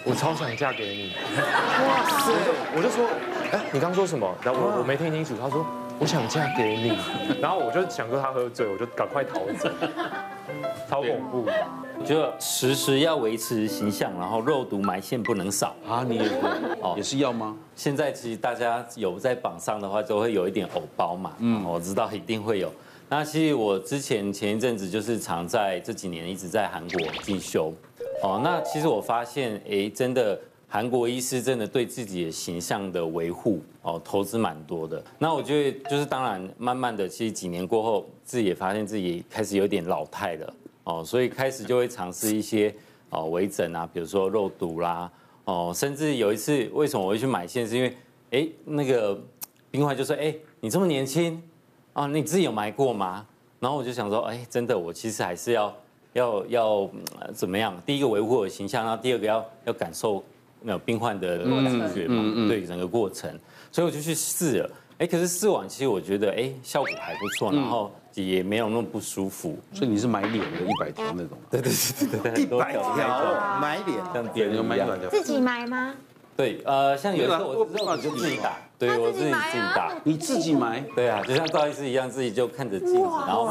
[0.04, 1.13] 我超想嫁给你。
[1.38, 2.34] 哇塞！
[2.76, 3.08] 我就说，
[3.52, 4.28] 哎，你刚说什么？
[4.43, 5.36] 然后我我没听清楚。
[5.39, 5.63] 他说
[5.99, 6.97] 我想嫁给你。
[7.39, 9.69] 然后我就想说他喝醉，我就赶快逃走。
[10.89, 11.45] 超恐怖！
[12.04, 16.04] 就时时要维持形象，然后肉毒埋线不能少啊！
[16.06, 16.28] 你也
[16.82, 17.56] 哦，也是要吗？
[17.76, 21.32] 现在其实大家有在榜上的话，都会有一点偶包嘛。
[21.38, 22.73] 嗯，我知道一定会有。
[23.15, 27.71] 那其实我之前前一阵子就是常在这几年一直在韩国进修，
[28.23, 34.99] 哦，那其实我发现，哎，真的韩国医师真的对自己的形象的维护，哦，投资蛮多的。
[35.19, 40.54] 那我觉得就是当然，慢慢的，其实几年过后，自己也发现自己开始有点老态了，
[40.86, 42.73] 哦，所以开始就会尝试一些
[43.12, 45.08] 哦微整啊，比如说肉毒啦，
[45.45, 47.95] 哦，甚至有一次为什么我会去买线，是因为，
[48.32, 49.15] 哎，那个
[49.69, 51.39] 冰块就说，哎，你这么年轻。
[51.93, 53.25] 啊，你自己有埋过吗？
[53.60, 55.73] 然后我就想说，哎，真的，我其实还是要
[56.13, 56.89] 要要
[57.34, 57.79] 怎么样？
[57.86, 60.23] 第一个维护我的形象，然后第二个要要感受
[60.62, 63.32] 那病患的感觉嘛，嗯嗯、对整个过程，
[63.71, 64.69] 所以我就去试了。
[64.97, 69.58] 哎，可是试完，其实我觉得，哎，效果还不错，然后也没有那么不舒服。
[69.73, 71.38] 所以你是买脸的一百条那种？
[71.49, 75.10] 对对对对对，一百条买脸，像别人就买一百条。
[75.10, 75.95] 自己买吗？
[76.36, 78.58] 对，呃，像有时候我自己就自己打。
[78.88, 80.80] 对，我自己自己打，你自己买？
[80.96, 83.48] 对啊，就像赵医师一样，自己就看着镜子，然后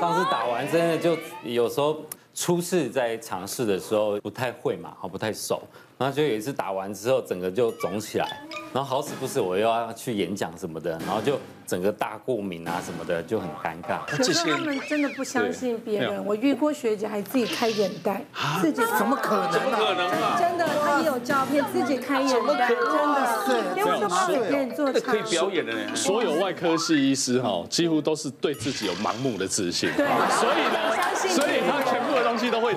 [0.00, 2.00] 上次打完真的就有时候
[2.34, 5.62] 初次在尝试的时候不太会嘛，好不太熟。
[6.02, 8.26] 然后就有一次打完之后，整个就肿起来，
[8.74, 14.00] 然后好死不死我又要去演讲什么的，然后就整个大过敏啊什么的，就很尴尬。
[14.04, 18.20] 可是他们真的不相信别人，我遇过学姐还自己开眼袋，
[18.60, 19.52] 自己怎么可能？
[19.52, 20.36] 怎么可能啊？
[20.36, 25.94] 真的，她也有照片，自己开眼袋，真的，是，因为说怕给别人做可以表演的呢。
[25.94, 30.04] 所有外科系医师哈，几乎都是对自己有盲目的自信，对，
[30.40, 30.78] 所以呢，
[31.28, 31.78] 所以他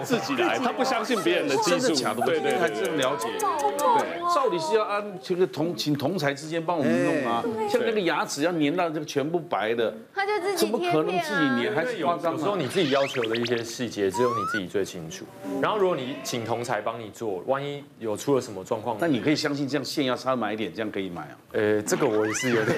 [0.06, 1.88] 自己来，他不相信别人的技术，
[2.26, 3.18] 对对对，了。
[3.18, 11.74] 对，照理是要按这个同请同才之间帮我们弄啊，像那个牙齿要粘到这个全部白的，他就自己怎么可能自己粘？
[11.76, 15.26] 还是有有时候你自己要求的一些细节，只有你自己最清楚。
[15.62, 21.38] 然后如果你请同才帮你做，万一有出了什么状况，那你可以相信这样线要差买一点，这样可以买啊？
[21.54, 22.78] 呃，这个我也是有点。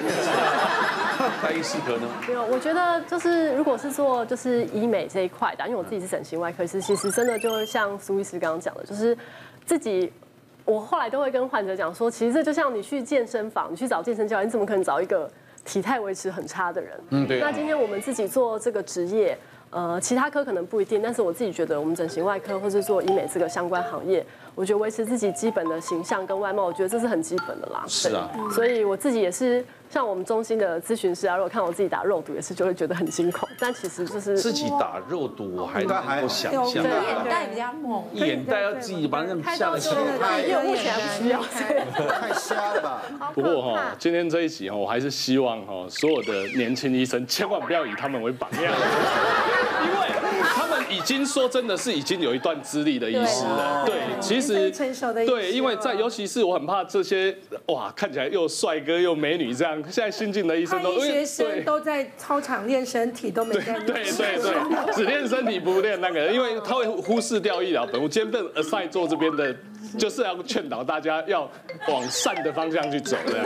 [1.42, 9.18] 开医师可能没有，我觉得就是如果是做就是医美这一块的，因为我自己是整形外科医师，其实真的就像苏医师刚刚讲的，就是
[9.66, 10.12] 自己。
[10.64, 15.28] 我后来都会跟患者讲说，其实这就像你去健身房，你去找健身教练，你怎么可能找一个
[15.64, 16.92] 体态维持很差的人？
[17.10, 17.40] 嗯，对。
[17.40, 19.36] 那今天我们自己做这个职业，
[19.70, 27.82] 呃，其他科可能不一定，但是我自己觉得，我们整形外科或是做医美这个相关行业，我觉得维持自己基本的形象跟外貌，我觉得这是很基本的啦。
[27.88, 28.30] 是啊。
[28.52, 29.64] 所以我自己也是。
[29.90, 33.48] 像我们中心的咨询师啊，如果看我自己打肉毒，也是就会觉得很惊恐。
[33.58, 36.84] 但其实就是自己打肉毒，我还能够想象。
[36.84, 39.88] 眼袋比较猛，眼袋要自己把那吓得起
[40.20, 40.40] 来。
[40.42, 41.40] 因为目前还不需要。
[41.42, 43.02] 太瞎了吧？
[43.34, 50.08] 不过哈，今天这一集哈，我还是希望哈，所有的年轻医生千万不要以他们为榜样，因为
[50.42, 53.84] 他们已经说真的是已经有一段资历的医师了。
[53.86, 54.70] 对，其实
[55.24, 57.34] 对，因为在尤其是我很怕这些
[57.68, 59.77] 哇，看起来又帅哥又美女这样。
[59.84, 63.86] 现在新进的医生都，学生都在操场练身体，都没在练。
[63.86, 68.02] 对对对，只练身体不练那个，因为他会忽视掉医疗本。
[68.02, 69.54] 我今天被 assign 做这边的，
[69.98, 71.50] 就是要劝导大家要
[71.88, 73.42] 往善的方向去走的。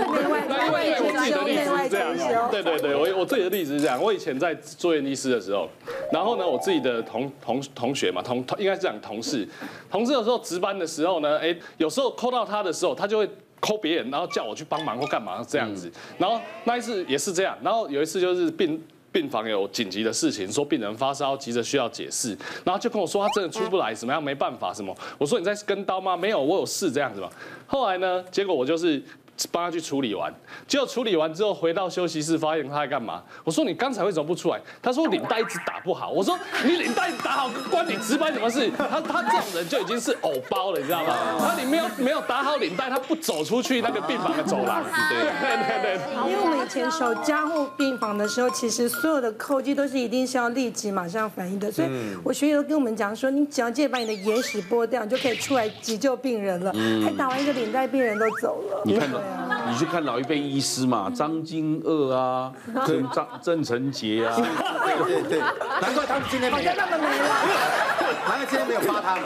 [0.49, 4.03] 那因为我自己的例子是这样，对对对，我我自己的例子是这样。
[4.03, 5.69] 我以前在住院医师的时候，
[6.13, 9.47] 然后呢，我自己的同同同学嘛，同同应该是讲同事，
[9.91, 13.29] 同事有时候值班的时候呢，哎，有时候 call 到他的时候，他就会。
[13.63, 26.17] 抠别人，然后叫我去帮忙或干嘛这样子，然后那一次也是这样，然后有一次就是病病房有紧急的事情，说病人发烧，急着需要解释，然后就跟我说他真的出不来，怎么样没办法什么，我说你在跟刀吗？
[26.17, 27.31] 没有，我有事这样子嘛。
[27.67, 29.01] 后来呢，结果我就是
[29.51, 30.33] 帮他去处理完，
[30.69, 33.23] 结果处理完之后回到休息室，发现他在干嘛？
[33.45, 34.61] 我说你刚才为什么不出来？
[34.81, 36.11] 他说领带一直打不好。
[36.11, 38.71] 我说你领带打好关你值班什么事？
[38.77, 41.15] 他他这种人就已经是偶包了，你知道吗？
[41.41, 44.83] 他你没有没有打好领带，他不走出去那个病房的走廊。
[45.11, 45.33] 对对
[45.67, 46.31] 对对。
[46.31, 51.89] 因为我们以前守加护病房的时候，其实所有的扣击都是一定是要立即马上反应的，所以
[52.23, 56.73] 我学友都跟我们讲说，你只要记得把你的眼屎剥掉，你就可以出来急救病人了。
[57.05, 58.83] 还打完一个领带，病人都走了。
[58.85, 59.22] 你看到？
[59.69, 62.53] 你去看老一辈医师嘛，张金鶚啊，
[62.87, 64.35] 郑张郑成杰啊，
[64.85, 65.39] 对对对，
[65.81, 69.25] 难怪他们今天没有， 难怪今天没有发他们，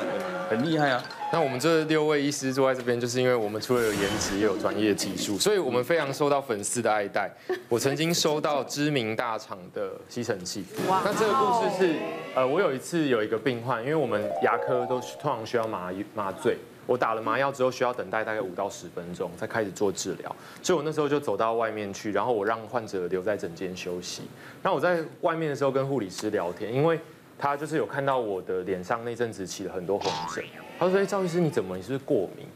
[0.50, 1.02] 很厉害啊。
[1.32, 7.28] 那我们这六位医师坐在这边，就是因为我们除了有颜值，也有专业技术，所以我们非常受到粉丝的爱戴。
[7.68, 10.64] 我曾经收到知名大厂的吸尘器。
[10.88, 11.00] 哇！
[11.04, 11.94] 那这个故事是，
[12.36, 16.56] 呃，我有一次有一个病患，因为我们牙科都通常需要麻麻醉。
[16.86, 24.22] 我打了麻药之后，需要等待大概五到十分钟才开始做治疗，所以我那时候就走到外面去，然后我让患者留在诊间休息。
[24.62, 26.98] 那我在外面的时候跟护理师聊天，因为
[27.38, 30.44] 他就是有看到我的脸上那阵子起了很多红疹，
[30.78, 31.76] 他说：“哎，赵医师你怎么？
[31.76, 32.46] 你是不是过敏？”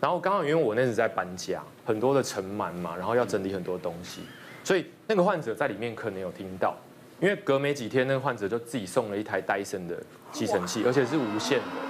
[0.00, 4.20] 然后刚好因为我那时在搬家，很多的尘螨嘛，然后要整理很多东西，
[4.62, 6.76] 所以那个患者在里面可能有听到，
[7.20, 9.96] 因为隔没几天，那个患者就自己送了一台戴森的
[10.30, 11.87] 吸尘器，而且是无线的。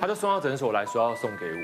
[0.00, 1.60] 他就送到诊所来说要送给我，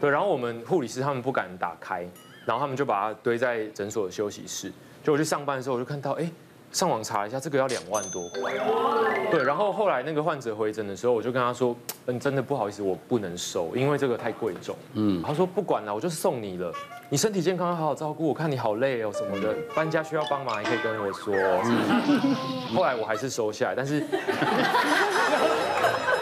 [0.00, 2.06] 对，然后我们护理师他们不敢打开，
[2.44, 4.72] 然后他们就把它堆在诊所的休息室。
[5.02, 6.30] 就我去上班的时候，我就看到，哎，
[6.72, 8.52] 上网查一下，这个要两万多块。
[9.30, 11.74] 对，然后后来那个患者回诊的时候，我就跟他说，
[12.06, 14.76] 嗯，真的不好意思，我不能收，因为这个太贵重。
[14.94, 16.70] 嗯，他说不管了，我就是送你了，
[17.08, 18.28] 你身体健康，好好照顾。
[18.28, 21.34] 我看你好累哦什么的，搬家需要帮忙，也可以跟我说。
[21.34, 22.34] 嗯，
[22.76, 24.04] 后来我还是收下来，但是。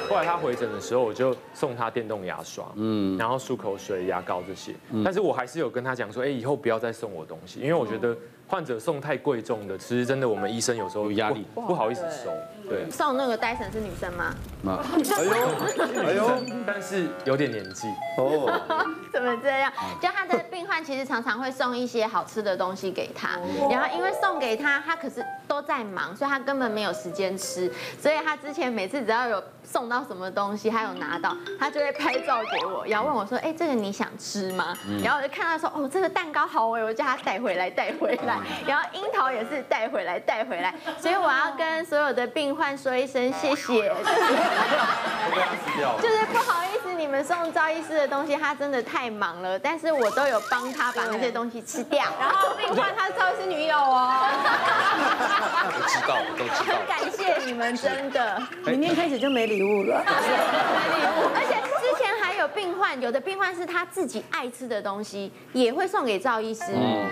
[0.09, 8.16] 后来他回诊的时候，我就送他电动牙刷，嗯，然后漱口水、牙膏这些，但是我还是有跟他讲说，哎，以后不要再送我东西，因为我觉得。
[8.51, 12.31] 患者送太贵重的，其实真的我们医生有时候有压力，不好意思收。
[12.68, 14.35] 对，送那个戴森是女生吗？
[14.66, 17.87] 哎呦，哎呦，但是有点年纪
[18.18, 18.61] 哦。
[19.12, 19.72] 怎么这样？
[20.00, 23.38] 就他的病患其实常常会送一些好吃的东西给他，
[23.70, 34.76] 然后因为送给他，他可是都在忙，所以他根本没有时间吃，所以他之前每次只要有送到什么东西，他有拿到，他就会拍照给我，然后问我说，哎，这个你想吃吗？
[35.02, 38.38] 然后我就看到说，哦，这个蛋糕好哎，我叫他带回来，带回来。
[38.66, 43.64] 然后樱桃也是带回来带回来，所以我要跟所有的病患说一声谢谢，
[46.03, 52.05] 就是不好意思，你们送赵医师的东西，他真的太忙了，但是我都有帮他把那些东西吃掉。
[52.18, 54.29] 然后病患他是赵医师女友哦，
[55.64, 56.75] 我知道，都知道。
[56.77, 58.42] 很感谢你们，真的。
[58.64, 61.58] 明天开始就没礼物了，没礼物，而且。
[62.59, 66.64] 有病患，有的病患是他自己爱吃的东西，也会送给赵医师。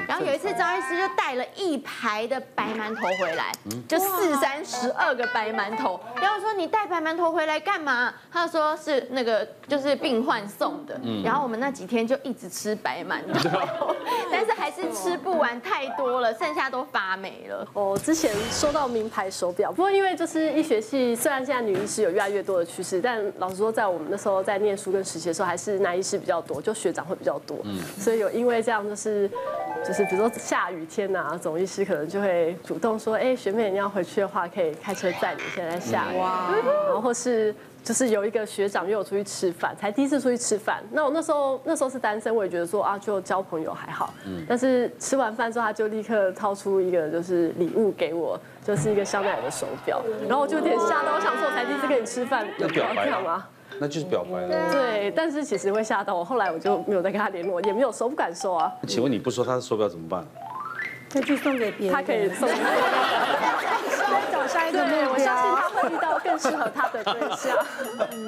[0.08, 3.52] 然后有一次，赵医师就带了一排的白馒头回来，
[3.88, 6.00] 就四三十二个白馒头。
[6.20, 13.94] 然后说：“你带白馒头回来干嘛？”他说：“是那个就是病患送的。”然后我们那几天就一直吃白馒头，
[14.30, 17.66] 但是还是吃不完，太多了，剩下都发霉了。
[17.72, 29.30] 哦，之前收到名牌手表，不过因为就是医学系，虽然现在女医师有越来越多的趋势，但老实说，在我们那时候在念书跟实习的时候，还是男医师比较多，就学长会比较多，嗯，所以有因为这样，就是
[29.86, 36.50] 就是比如说下雨天呐，总医师可能就会主动说，哎，学妹你要回去的话，可以开车载你，现在下雨，哇，
[36.86, 53.46] 然后或是就是有一个学长约我出去吃饭，才第一次出去吃饭，那我那时候那时候是单身，我也觉得说啊，就交朋友还好，嗯，但是吃完饭之后，他就立刻掏出一个就是礼物给我，就是一个香奈儿的手表，然后我就有点吓到，我想说我才第一次跟你吃饭，要表白吗？
[53.78, 54.72] 那就是表白了。
[54.72, 58.72] 对，但是其实会吓到我，后来我就没有再跟他联络，也没有收，不敢收啊。
[58.86, 60.26] 请问你不说他的手表怎么办？
[61.08, 62.48] 再去送给别人，他可以送。
[62.48, 67.56] 再找下一个妹，我相信他会遇到更适合他的对象。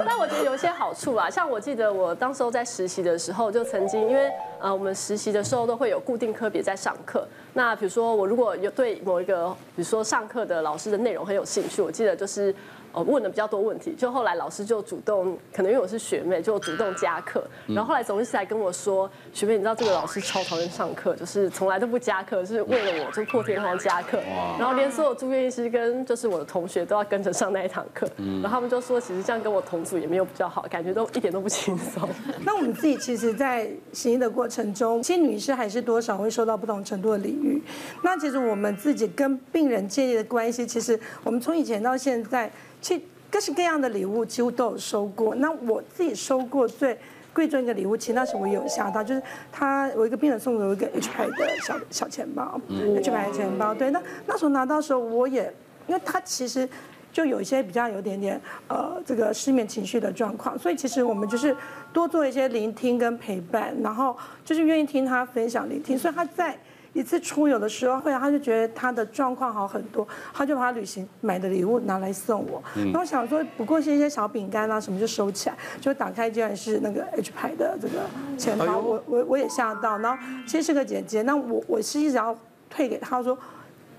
[0.07, 4.31] 但我觉得有一些好处啊，像我记得我当时候在实习的时候，就曾经因为
[4.61, 7.27] 呃我们实习的时候都会有固定科别在上课。
[7.53, 12.55] 那比如说我如果有对某一个，比如说上课的老师的内容很有兴趣，我记得就是。
[12.93, 17.45] 哦，问的比较多问题，就后来老师就主动，可能因为我是学妹，就主动加课。
[17.67, 24.19] 然后后来总医师还跟我说，学妹，你知道这个老师超讨厌上课，就是从来都不加课，是为了我就破天荒加课。
[24.59, 28.09] 然后连所有住院医师跟就是我的同学都要跟着上那一堂课。
[28.17, 32.09] 然后他们就说，其实这样跟我同组也没有比较好，感觉都一点都不轻松。
[32.45, 37.63] 那我们自己其实，在行医的过程中，其实女士还是多少会受到不同程度的礼遇。
[38.03, 42.51] 那其实我们自己跟病人建立的关系，其实我们从以前到现在。
[42.89, 45.35] 其实各式各样的礼物几乎都有收过。
[45.35, 46.99] 那我自己收过最
[47.35, 49.23] 贵重一个礼物，其实那时我有想到，就是
[49.53, 52.59] 他我一个病人送给我一个 H 牌的小小钱包
[52.97, 53.75] ，H 牌的钱包。
[53.75, 55.53] 对，那那时候拿到的时候，我也
[55.87, 56.67] 因为他其实
[57.13, 61.55] 就有一些比较有点点呃这个失眠情绪的状况，所以其实我们就是
[61.93, 66.59] 多做一些聆听跟陪伴，然后就是愿意听他分享聆听，所以他在。
[66.99, 72.63] 一次出游的时候，后来他就觉得他的状况好很多，他就把他旅行买的礼物拿来送我。
[72.75, 78.01] 然后想说，不过是一些小饼干啊什么，就收起来，就打开竟然是那个 H 牌的这个
[78.37, 79.97] 钱包，我我我也吓到。
[79.99, 82.37] 然后其实是个姐姐，那我我是一直要
[82.69, 83.39] 退给他说。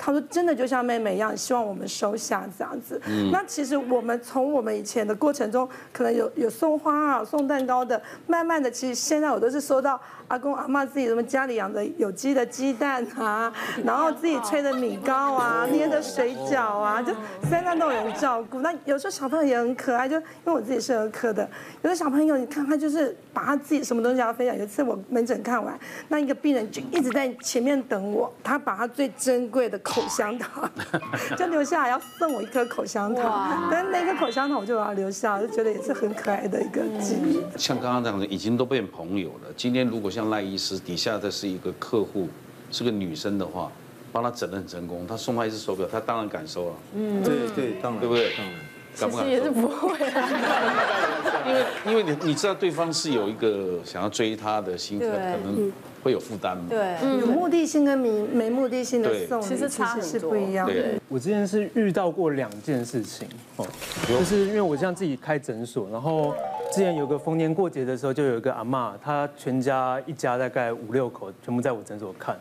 [0.01, 3.01] 他说：“真的就像妹妹一样，希望我们收下这样子。
[3.05, 13.51] 嗯、那其实我们从我们以前的过程中，可能有有送花啊、送蛋糕的，慢慢的，其实现在我都是收到阿公阿妈自己什么家里养的有机的鸡蛋啊，
[13.83, 17.13] 然后自己吹的米糕啊、捏的水饺啊，就
[17.49, 18.61] 三餐都有人照顾。
[18.61, 21.49] 那有时候小朋友也很可爱，就因为我自己是儿科的，
[21.81, 24.55] 有的小朋友你看他就是把他自己什么东西要分享。
[24.55, 25.77] 有一次我门诊看完，
[26.07, 30.69] 那一个病人就一直在前面等我，他把他最珍贵的。”口香糖
[31.35, 37.41] 就留下来，要送我一颗口香糖，但是那个口香糖我就把它留下，就觉得也是很可爱的一个记忆。
[37.57, 39.47] 像刚刚这样子，已经都变朋友了。
[39.55, 42.27] 今天如果像赖医师底下的是一个客户，
[42.71, 43.71] 是个女生的话，
[44.11, 46.75] 帮他整得很成功，他送他一只手表，他当然感受了。
[46.95, 48.31] 嗯，对对，当然，对不对？
[48.35, 48.55] 当然，
[48.99, 49.29] 敢不敢？
[49.29, 49.97] 也是不会
[51.47, 55.71] 因为因为你你知道对方是有一个想要追他的心，可能。
[56.01, 56.63] 会有负担嘛？
[56.69, 60.73] 对，有目的性跟没没目的性的送礼，其实差很多，是不一样的。
[61.09, 63.67] 我之前是遇到过两件事情哦，
[64.07, 66.33] 就是因为我像自己开诊所，然后
[66.71, 72.37] 之前有个逢年过节的时候，就有一个阿妈，她全家一家大概五六口，全部在我诊所看，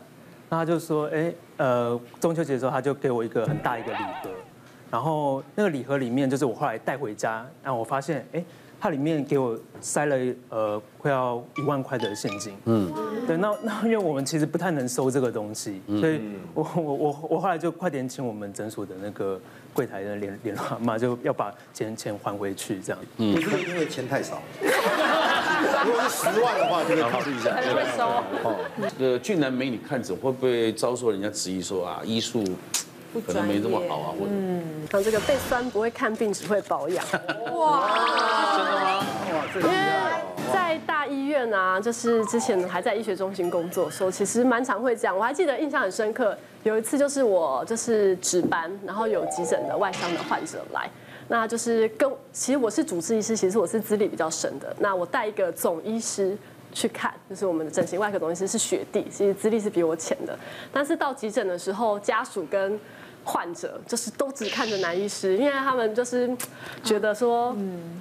[0.49, 4.29] 那她就说，哎，呃，中秋节的时候，她就给我一个很大一个礼盒，
[4.91, 8.43] 然后那个礼盒里面就是我后来带回家，然后我发现，哎。
[8.79, 10.15] 它里面给我塞了
[10.49, 12.91] 呃快要一万块的现金，嗯，
[13.27, 16.21] 对，那那因为我们其实不太能收这个东西，所以
[16.53, 19.39] 我我我我后来就快点请我们诊所的那个
[19.73, 23.01] 柜台的联联络妈，就要把钱钱还回去这样。
[23.17, 24.41] 嗯，不是因为钱太少，
[25.85, 27.53] 如果是十万的话，可以考虑一下。
[27.53, 28.07] 还会收。
[28.43, 28.55] 哦，
[28.97, 32.43] 这个俊男美女看诊会不会遭受人家质疑说啊医术？
[33.25, 37.03] 可能没这么好啊，嗯，像这个被酸不会看病，只会保养。
[37.55, 37.89] 哇，
[39.55, 39.71] 因为
[40.53, 45.17] 在大医院啊，就是之前还在医学中心工作的时候，其实蛮常会这样。
[45.17, 50.89] 我还记得印象很深刻，有一次就是我就是值班，然后有急诊的外伤的患者来，
[51.27, 54.75] 那就是跟其实我是主治医师，其实我是资历比较深的。
[54.79, 56.37] 那我带一个总医师
[56.71, 60.37] 去看，就是我们的整形外科总医师是学弟，其实资历是比我浅的。
[60.71, 62.79] 但是到急诊的时候，家属跟
[63.29, 66.29] 患者就是都只看着男医师，因为他们就是
[66.83, 67.55] 觉得说，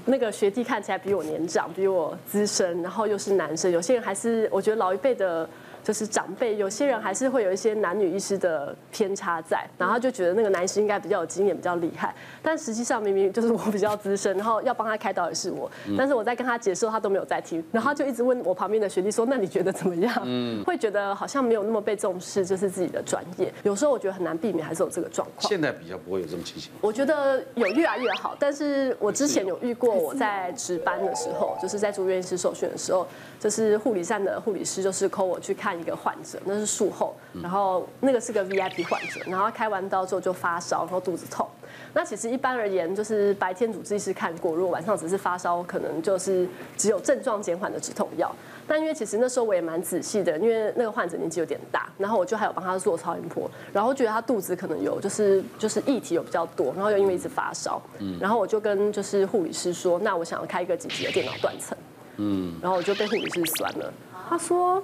[0.07, 3.71] 那个学弟看起来比我年长，比我资深，然后又是男生。
[3.71, 5.47] 有些人还是我觉得老一辈的。
[5.89, 12.15] 就是长辈，有些人还是会有一些男女医师的偏差在，然后他就觉得那个男师应该比较有经验，比较厉害。
[12.43, 23.51] 但实际上明明就是我比较资深，然后要帮他开导也是我，但是我在跟他解释，他都没有在听，然后他就一直问我旁边的学弟说：“那你觉得怎么样？”嗯，会觉得好像没有那么被重视，就是自己的专业。
[23.63, 25.49] 有时候我觉得很难避免，还是有这个状况。
[25.49, 26.71] 现在比较不会有这种情形。
[26.83, 33.07] 我觉得有越来越好，但是我之前有遇过，我在值班的时候，就是在住院医师受训的时候，
[33.41, 35.78] 就是护理站的护理师就是 call 我去看。
[35.79, 41.47] 一个患者，那是术后，然后那个是个 VIP 患者，然后开完刀之后就发烧，然后肚子痛。
[41.95, 48.35] 那其实一般而言，就是白天主治医师看过，如果晚上只是发烧，可能就是只有症状减缓的止痛药。
[48.67, 57.81] 但因为其实那时候我也蛮仔细的，因为那个患者年纪有点大，然后我就还有帮他做超音波，然后觉得他肚子可能有就是就是液体有比较多，然后又因为一直发烧，
[58.21, 61.77] 然后我就跟就是护理师说，那我想要开一个紧急的电脑断层，
[62.17, 63.93] 嗯，然后我就被护理师酸了，
[64.29, 64.83] 他说。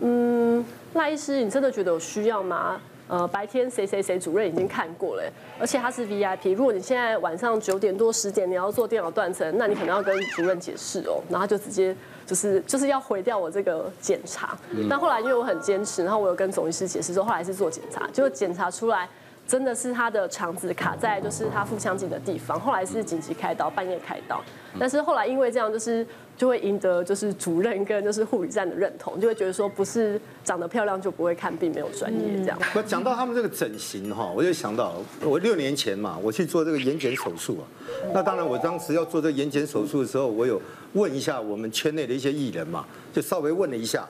[0.00, 2.80] 嗯，赖医师，你真的觉得有需要吗？
[3.08, 5.22] 呃，白天谁谁谁主任已经看过了，
[5.60, 6.56] 而且他是 VIP。
[6.56, 11.22] 如果你现在晚上九点多十点你要做电脑断层，那你可能要跟主任解释哦。
[11.30, 11.94] 然后他就直接
[12.26, 14.58] 就是就是要毁掉我这个检查。
[14.90, 19.08] 但后来因为我很坚持，然后我有跟总医师解释说，后来是做检查，结果检查出来
[19.46, 24.42] 真的是他的肠子卡在就是他腹腔镜的地方，后来是紧急开刀，半夜开刀。
[24.78, 26.06] 但是后来因为这样就是。
[26.36, 32.58] 就会赢得就是主任跟就是护理站的认同，就会觉得说不是长得漂亮就不会看病，没有专业这样。
[32.74, 37.64] 我讲到他们这个整形哈，我就想到我六年前嘛，我去做这个眼睑手术啊。
[38.12, 40.60] 那当然，我当时要做这个眼睑手术的时候，我有
[40.92, 42.84] 问一下我们圈内的一些艺人嘛，
[43.14, 44.06] 就稍微问了一下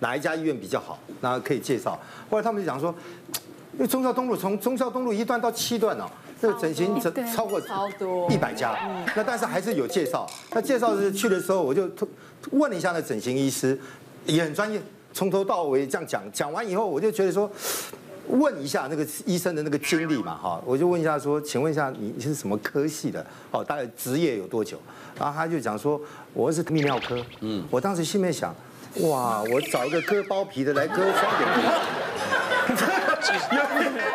[0.00, 1.96] 哪一家医院比较好，那可以介绍。
[2.28, 2.92] 后来他们就讲说，
[3.78, 6.04] 因为忠孝东路从中孝东路一段到七段哦，
[6.42, 8.76] 这个整形整超过超多一百家，
[9.14, 10.28] 那但是还是有介绍。
[10.50, 11.88] 那介绍是去的时候，我就
[12.50, 13.78] 问了一下那整形医师，
[14.26, 16.24] 也很专业，从头到尾这样讲。
[16.32, 17.48] 讲完以后，我就觉得说，
[18.26, 23.24] 问一下那个医生的那个经历嘛，哈，我就问一下说，请问一下你是什么科系的？
[23.52, 24.76] 哦，大概职业有多久？
[25.16, 26.00] 然后他就讲说，
[26.34, 27.24] 我是泌尿科。
[27.42, 28.52] 嗯，我当时心里面想，
[29.02, 32.74] 哇，我找一个割包皮的来割双眼皮。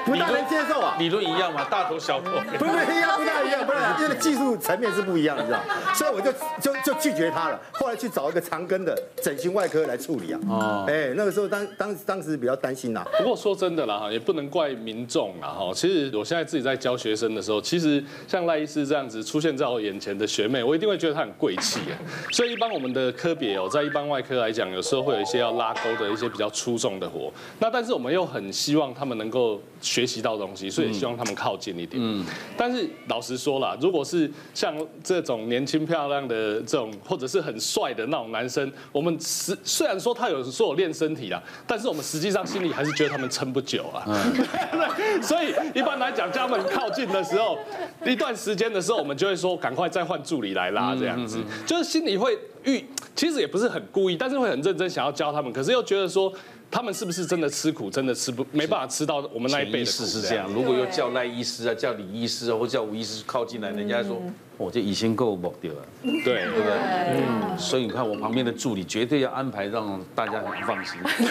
[0.06, 0.96] 不大能接受啊！
[1.00, 5.60] 理论一样嘛，大头小头，不是一样，不大一样，不是，因为技术层面是不一样，你知道？
[5.94, 7.60] 所以我就就就拒绝他了。
[7.74, 10.40] 后来去找一个长庚的整形外科来处理啊。
[10.50, 13.06] 哦，哎，那个时候当当当时比较担心呐。
[13.18, 15.72] 不过说真的啦哈，也不能怪民众啦哈。
[15.74, 21.94] 其实我现在自己在教学生的时候，其实像赖医师这样子出现在我眼前的学妹，我一定会觉得她很贵气啊。
[22.32, 27.32] 所以一般我们的科别哦，在一般外科来讲，有时候会有一些要拉钩的一些比较出众的活。
[27.60, 32.02] 那但是我们又很希望他们能够学习到东西，所以希望他们靠近一点。
[32.04, 32.26] 嗯，
[32.58, 44.04] 但是老实说啦，如果是像这种年轻漂亮的这种，或者是很帅的那种男生，我们实虽然说他有说有练身体啦，但是我们实际上心里还是觉得他们撑不久啊。
[44.08, 44.44] 嗯，
[45.22, 47.58] 所以一般来讲，叫他们靠近的时候，
[48.06, 52.86] 一段时间的时候，我们就会说赶快再换助理来拉这样子，就是心里会预，
[53.16, 56.34] 其实也不是很故意，但是会很认真想要教他们，可是又觉得说。
[56.74, 57.88] 他们是不是真的吃苦？
[57.92, 59.92] 真的吃不没办法吃到我们那一辈的苦？
[59.92, 60.52] 是是这样。
[60.52, 64.20] 如果又叫赖医师啊，叫李医师啊，或叫吴医师靠近来，人家说，
[64.58, 65.86] 我这已经够猛掉了。
[66.02, 66.74] 对对不对？
[67.14, 67.58] 嗯。
[67.60, 71.00] 所以你看，我旁边的助理绝对要安排让大家很放心。
[71.04, 71.28] 对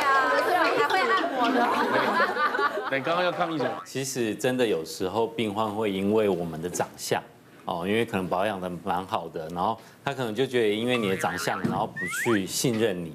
[0.00, 0.32] 啊，
[0.78, 1.68] 还会按摩的。
[2.96, 3.70] 你刚刚要抗议什么？
[3.84, 7.22] 其实真的有时候病患会因为我们的长相
[7.66, 13.14] 哦，因为可能保养的蛮好的，然后他可能就觉得因为你的长相，然后不去信任你。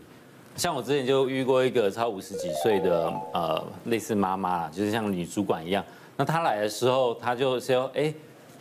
[0.56, 5.84] 像我之前就遇过一个超五十几岁的呃，类似妈妈，就是像女主管一样。
[6.16, 8.14] 那她来的时候，她就说：“哎，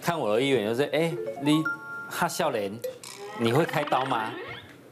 [0.03, 1.63] 看我的医院，就是哎，你
[2.11, 2.77] 哈笑脸，
[3.39, 4.31] 你会开刀吗？”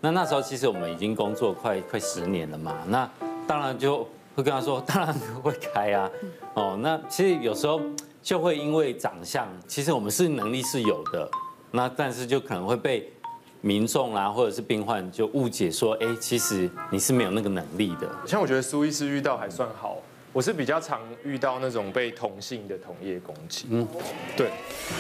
[0.01, 3.09] 那那时候其实我们已经工作快快十年了嘛，那
[3.49, 6.09] 当然就会跟她说：“当然会开啊。”
[6.55, 7.81] 哦，那其实有时候
[8.23, 11.29] 就会因为长相，其实我们是能力是有的，
[11.73, 13.12] 那但是就可能会被。
[13.65, 18.11] 民众啊，或者是病患就误解说，哎，其实你是没有那个能力的。
[18.27, 19.99] 像我觉得苏医师遇到还算好，
[20.33, 23.69] 我是比较常遇到那种被同性的同业攻击。
[23.71, 23.87] 嗯，
[24.37, 24.51] 对，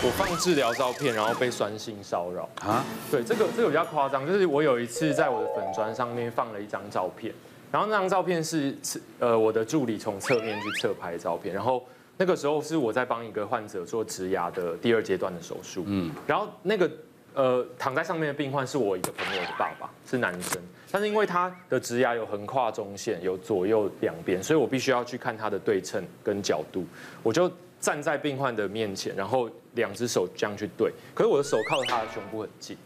[0.04, 2.84] 我放治疗照片，然后被酸性骚扰啊。
[3.10, 7.34] 对，这个这个比较夸张，就是我有一次在我的粉砖上面放了一张照片，
[7.72, 8.78] 然后那张照片是
[9.18, 11.84] 呃我的助理从侧面去侧拍照片，然后
[12.16, 15.82] 那个时候是我在帮一个患者做植牙的第二阶段的手术。
[15.88, 16.88] 嗯，然后那个。
[17.34, 20.60] 呃，躺在上面的病患是我一个朋友的爸爸，是男生，
[20.90, 26.84] 但是因为他的植牙有横跨中线，有左右两边，所以我必须要去看他的对称跟角度。
[27.22, 32.76] 我就站在病患的面前，然后两只手这样去对，可是我的手靠他的胸部很近。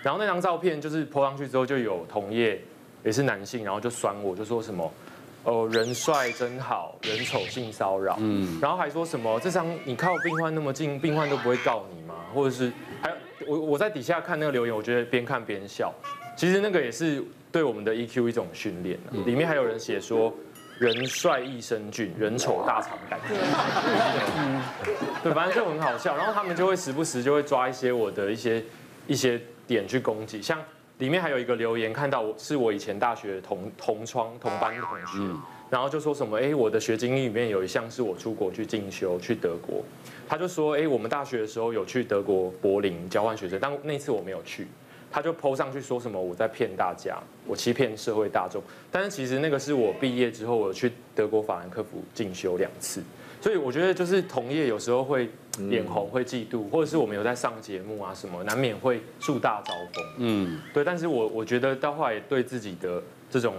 [0.00, 2.62] 然后那张照片就是泼上去之后，就有同业
[3.02, 4.92] 也是男性，然后就酸我，就说什么
[5.42, 12.14] 哦，人帅真好，人丑性骚扰，嗯，然后还说什么这张你靠病患那么近，病患都不会告你吗？
[12.32, 12.72] 或者是。
[13.46, 15.92] 我我在底下看那个留言，我觉得边看边笑。
[16.36, 18.98] 其实那个也是对我们的 EQ 一种训练。
[19.26, 20.32] 里面还有人写说，
[20.78, 23.36] 人帅益生菌，人丑大肠杆菌。
[25.22, 26.16] 对，反正就很好笑。
[26.16, 28.64] 然后他们就会时不时就会抓一些我的一些
[29.06, 30.40] 一些点去攻击。
[30.40, 30.58] 像
[30.98, 39.84] 里面还有一个留言，看到我是我以前大学同同窗同班的同学，然后就说什么，哎，我的学经历里面有一项是我出国去进修，去德国。
[40.28, 44.66] 他就说：“哎，我们大学的时候有去德国柏林交换学生，但那次我没有去。”
[45.10, 48.62] 他就 PO 上去说什么我在骗大家，我欺骗社会大众。
[48.92, 53.02] 但是其实那个是我毕业之后，我去德国法兰克福进修两次。
[53.40, 60.04] 所以我觉得就是同业有时候会脸红、会嫉妒，或者是我们有在上节目啊什么，难免会树大招风。
[60.18, 60.84] 嗯，对。
[60.84, 63.54] 但是我我觉得到后来对自己的这种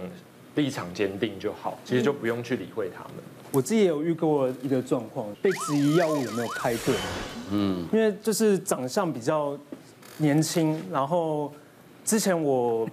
[0.54, 3.12] 立场坚定就好，其实就不用去理会他们。
[3.52, 6.94] 我自己也有遇过一个状况，被质疑药物有没有开对，
[7.50, 9.58] 嗯，因为就是长相比较
[10.18, 11.52] 年轻，然后
[12.04, 12.88] 之前我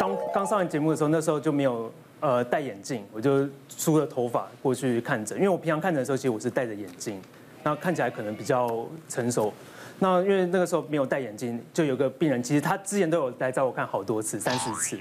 [0.00, 7.20] 刚刚上完节目的时候，那时候就没有呃戴眼镜，我就梳了头发过去看诊，因为我平常看诊的时候其实我是戴着眼镜，
[7.62, 9.52] 那看起来可能比较成熟，
[10.00, 14.96] 那因为那个时候没有戴眼镜，就有个病人，其实他之前都有来找我看好多次，三四次，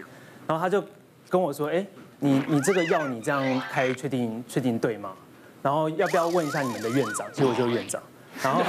[0.46, 0.84] 然后他就
[1.32, 1.84] 跟我说，哎。
[2.24, 5.10] 你你这个药你这样开确定确定对吗？
[5.64, 7.26] 然后要不要问一下你们的院长？
[7.34, 8.00] 其实我就院长。
[8.44, 8.62] 然后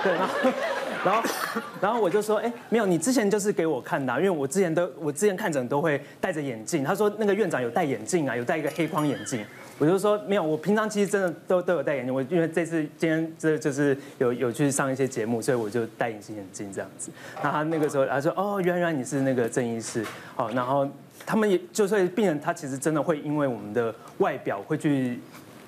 [0.00, 0.52] 对，然后
[1.04, 1.22] 然后
[1.80, 6.84] 然后我就说，哎，没有，你之前就是给我看的，因为我之前都我之前看诊都会戴着眼镜。
[6.84, 9.44] 他说那个院长有戴眼镜啊，有戴一个黑框眼镜。
[9.80, 12.14] 我就说没有，我平常其实真的都都有戴眼镜。
[12.14, 17.10] 我因为这次今天这就是有有去上一些节目，所以我就戴隐形眼镜这样子。
[17.42, 20.06] 那他那个时候他说哦，原来你是那个郑医师，
[20.36, 20.88] 好，然后
[21.24, 25.18] 他们也就是病人，他其实真的会因为我们的外表会去。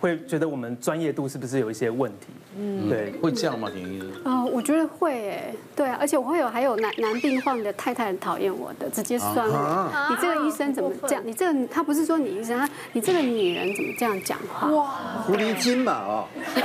[0.00, 2.26] 会觉得我们专业度是不是有一些问题？
[2.58, 3.70] 嗯，对，会这样吗？
[3.72, 4.10] 田医生？
[4.24, 9.90] 哦，我觉得会诶，对啊，而且我会有还有男男病患的太太很讨厌我的，直接酸我。
[10.10, 11.22] 你这个医生怎么这样？
[11.24, 14.68] 你这个他不是说你医生，他你这个女人怎么这样讲话？
[14.68, 14.90] 哇，
[15.26, 16.60] 狐狸精嘛，哦， 被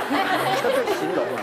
[0.92, 1.40] 形容了。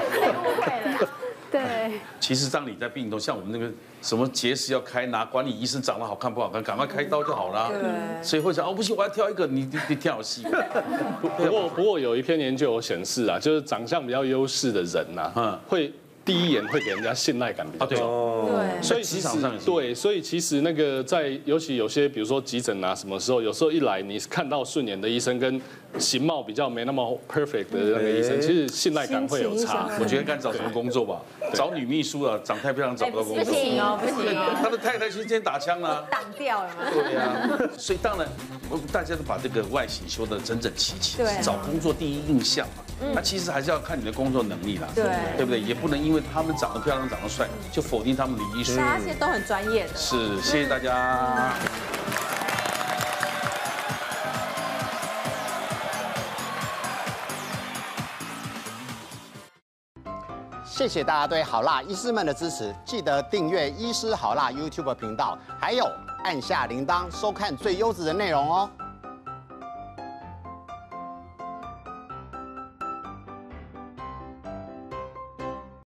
[2.28, 3.71] 对，其实当你在病中，像我们那个
[4.01, 7.69] 什么结石要开，拿管理医生长得好看不好看，赶快开刀就好了。
[7.69, 10.43] 对，所以会想哦，不行，我要挑一个，你你你挑戏。
[11.21, 15.93] 不过不过有一篇研究有显示啊，就是长相比较优势的人呐，嗯，会。
[16.25, 17.86] 第一眼会给人家信赖感比较
[18.82, 19.28] 所以其实
[19.66, 25.60] 对，所以其实那个在尤其有些比如说急诊啊，什么时候有时候一来你看到顺眼的医生跟
[25.98, 29.90] 形貌比较没那么 perfect 的那个医生，其实信赖感会有差。
[30.00, 31.22] 我觉得该找什么工作吧，
[31.54, 33.44] 找女秘书啊，长太漂亮找不到工作。
[33.46, 34.36] 不行哦，不行。
[34.62, 36.76] 他的太太今天打枪了，挡掉了吗？
[36.94, 38.28] 对呀，所以当然，
[38.92, 42.84] 大家都把这个外形修得整整齐齐，对，找工作第一印象嘛。
[43.14, 45.06] 那其实还是要看你的工作能力啦，对，
[45.38, 45.60] 对不对？
[45.62, 48.75] 也不能因为他们长得漂亮、长得帅，就否定他们的医术。
[48.75, 49.95] 大家现在都很专业的。
[49.95, 51.53] 是，谢谢大家。
[60.65, 65.89] 谢谢大家对好辣医师们的支持，记得订阅医师好辣 YouTube 频道，还有
[66.23, 68.69] 按下铃铛收看最优质的内容哦。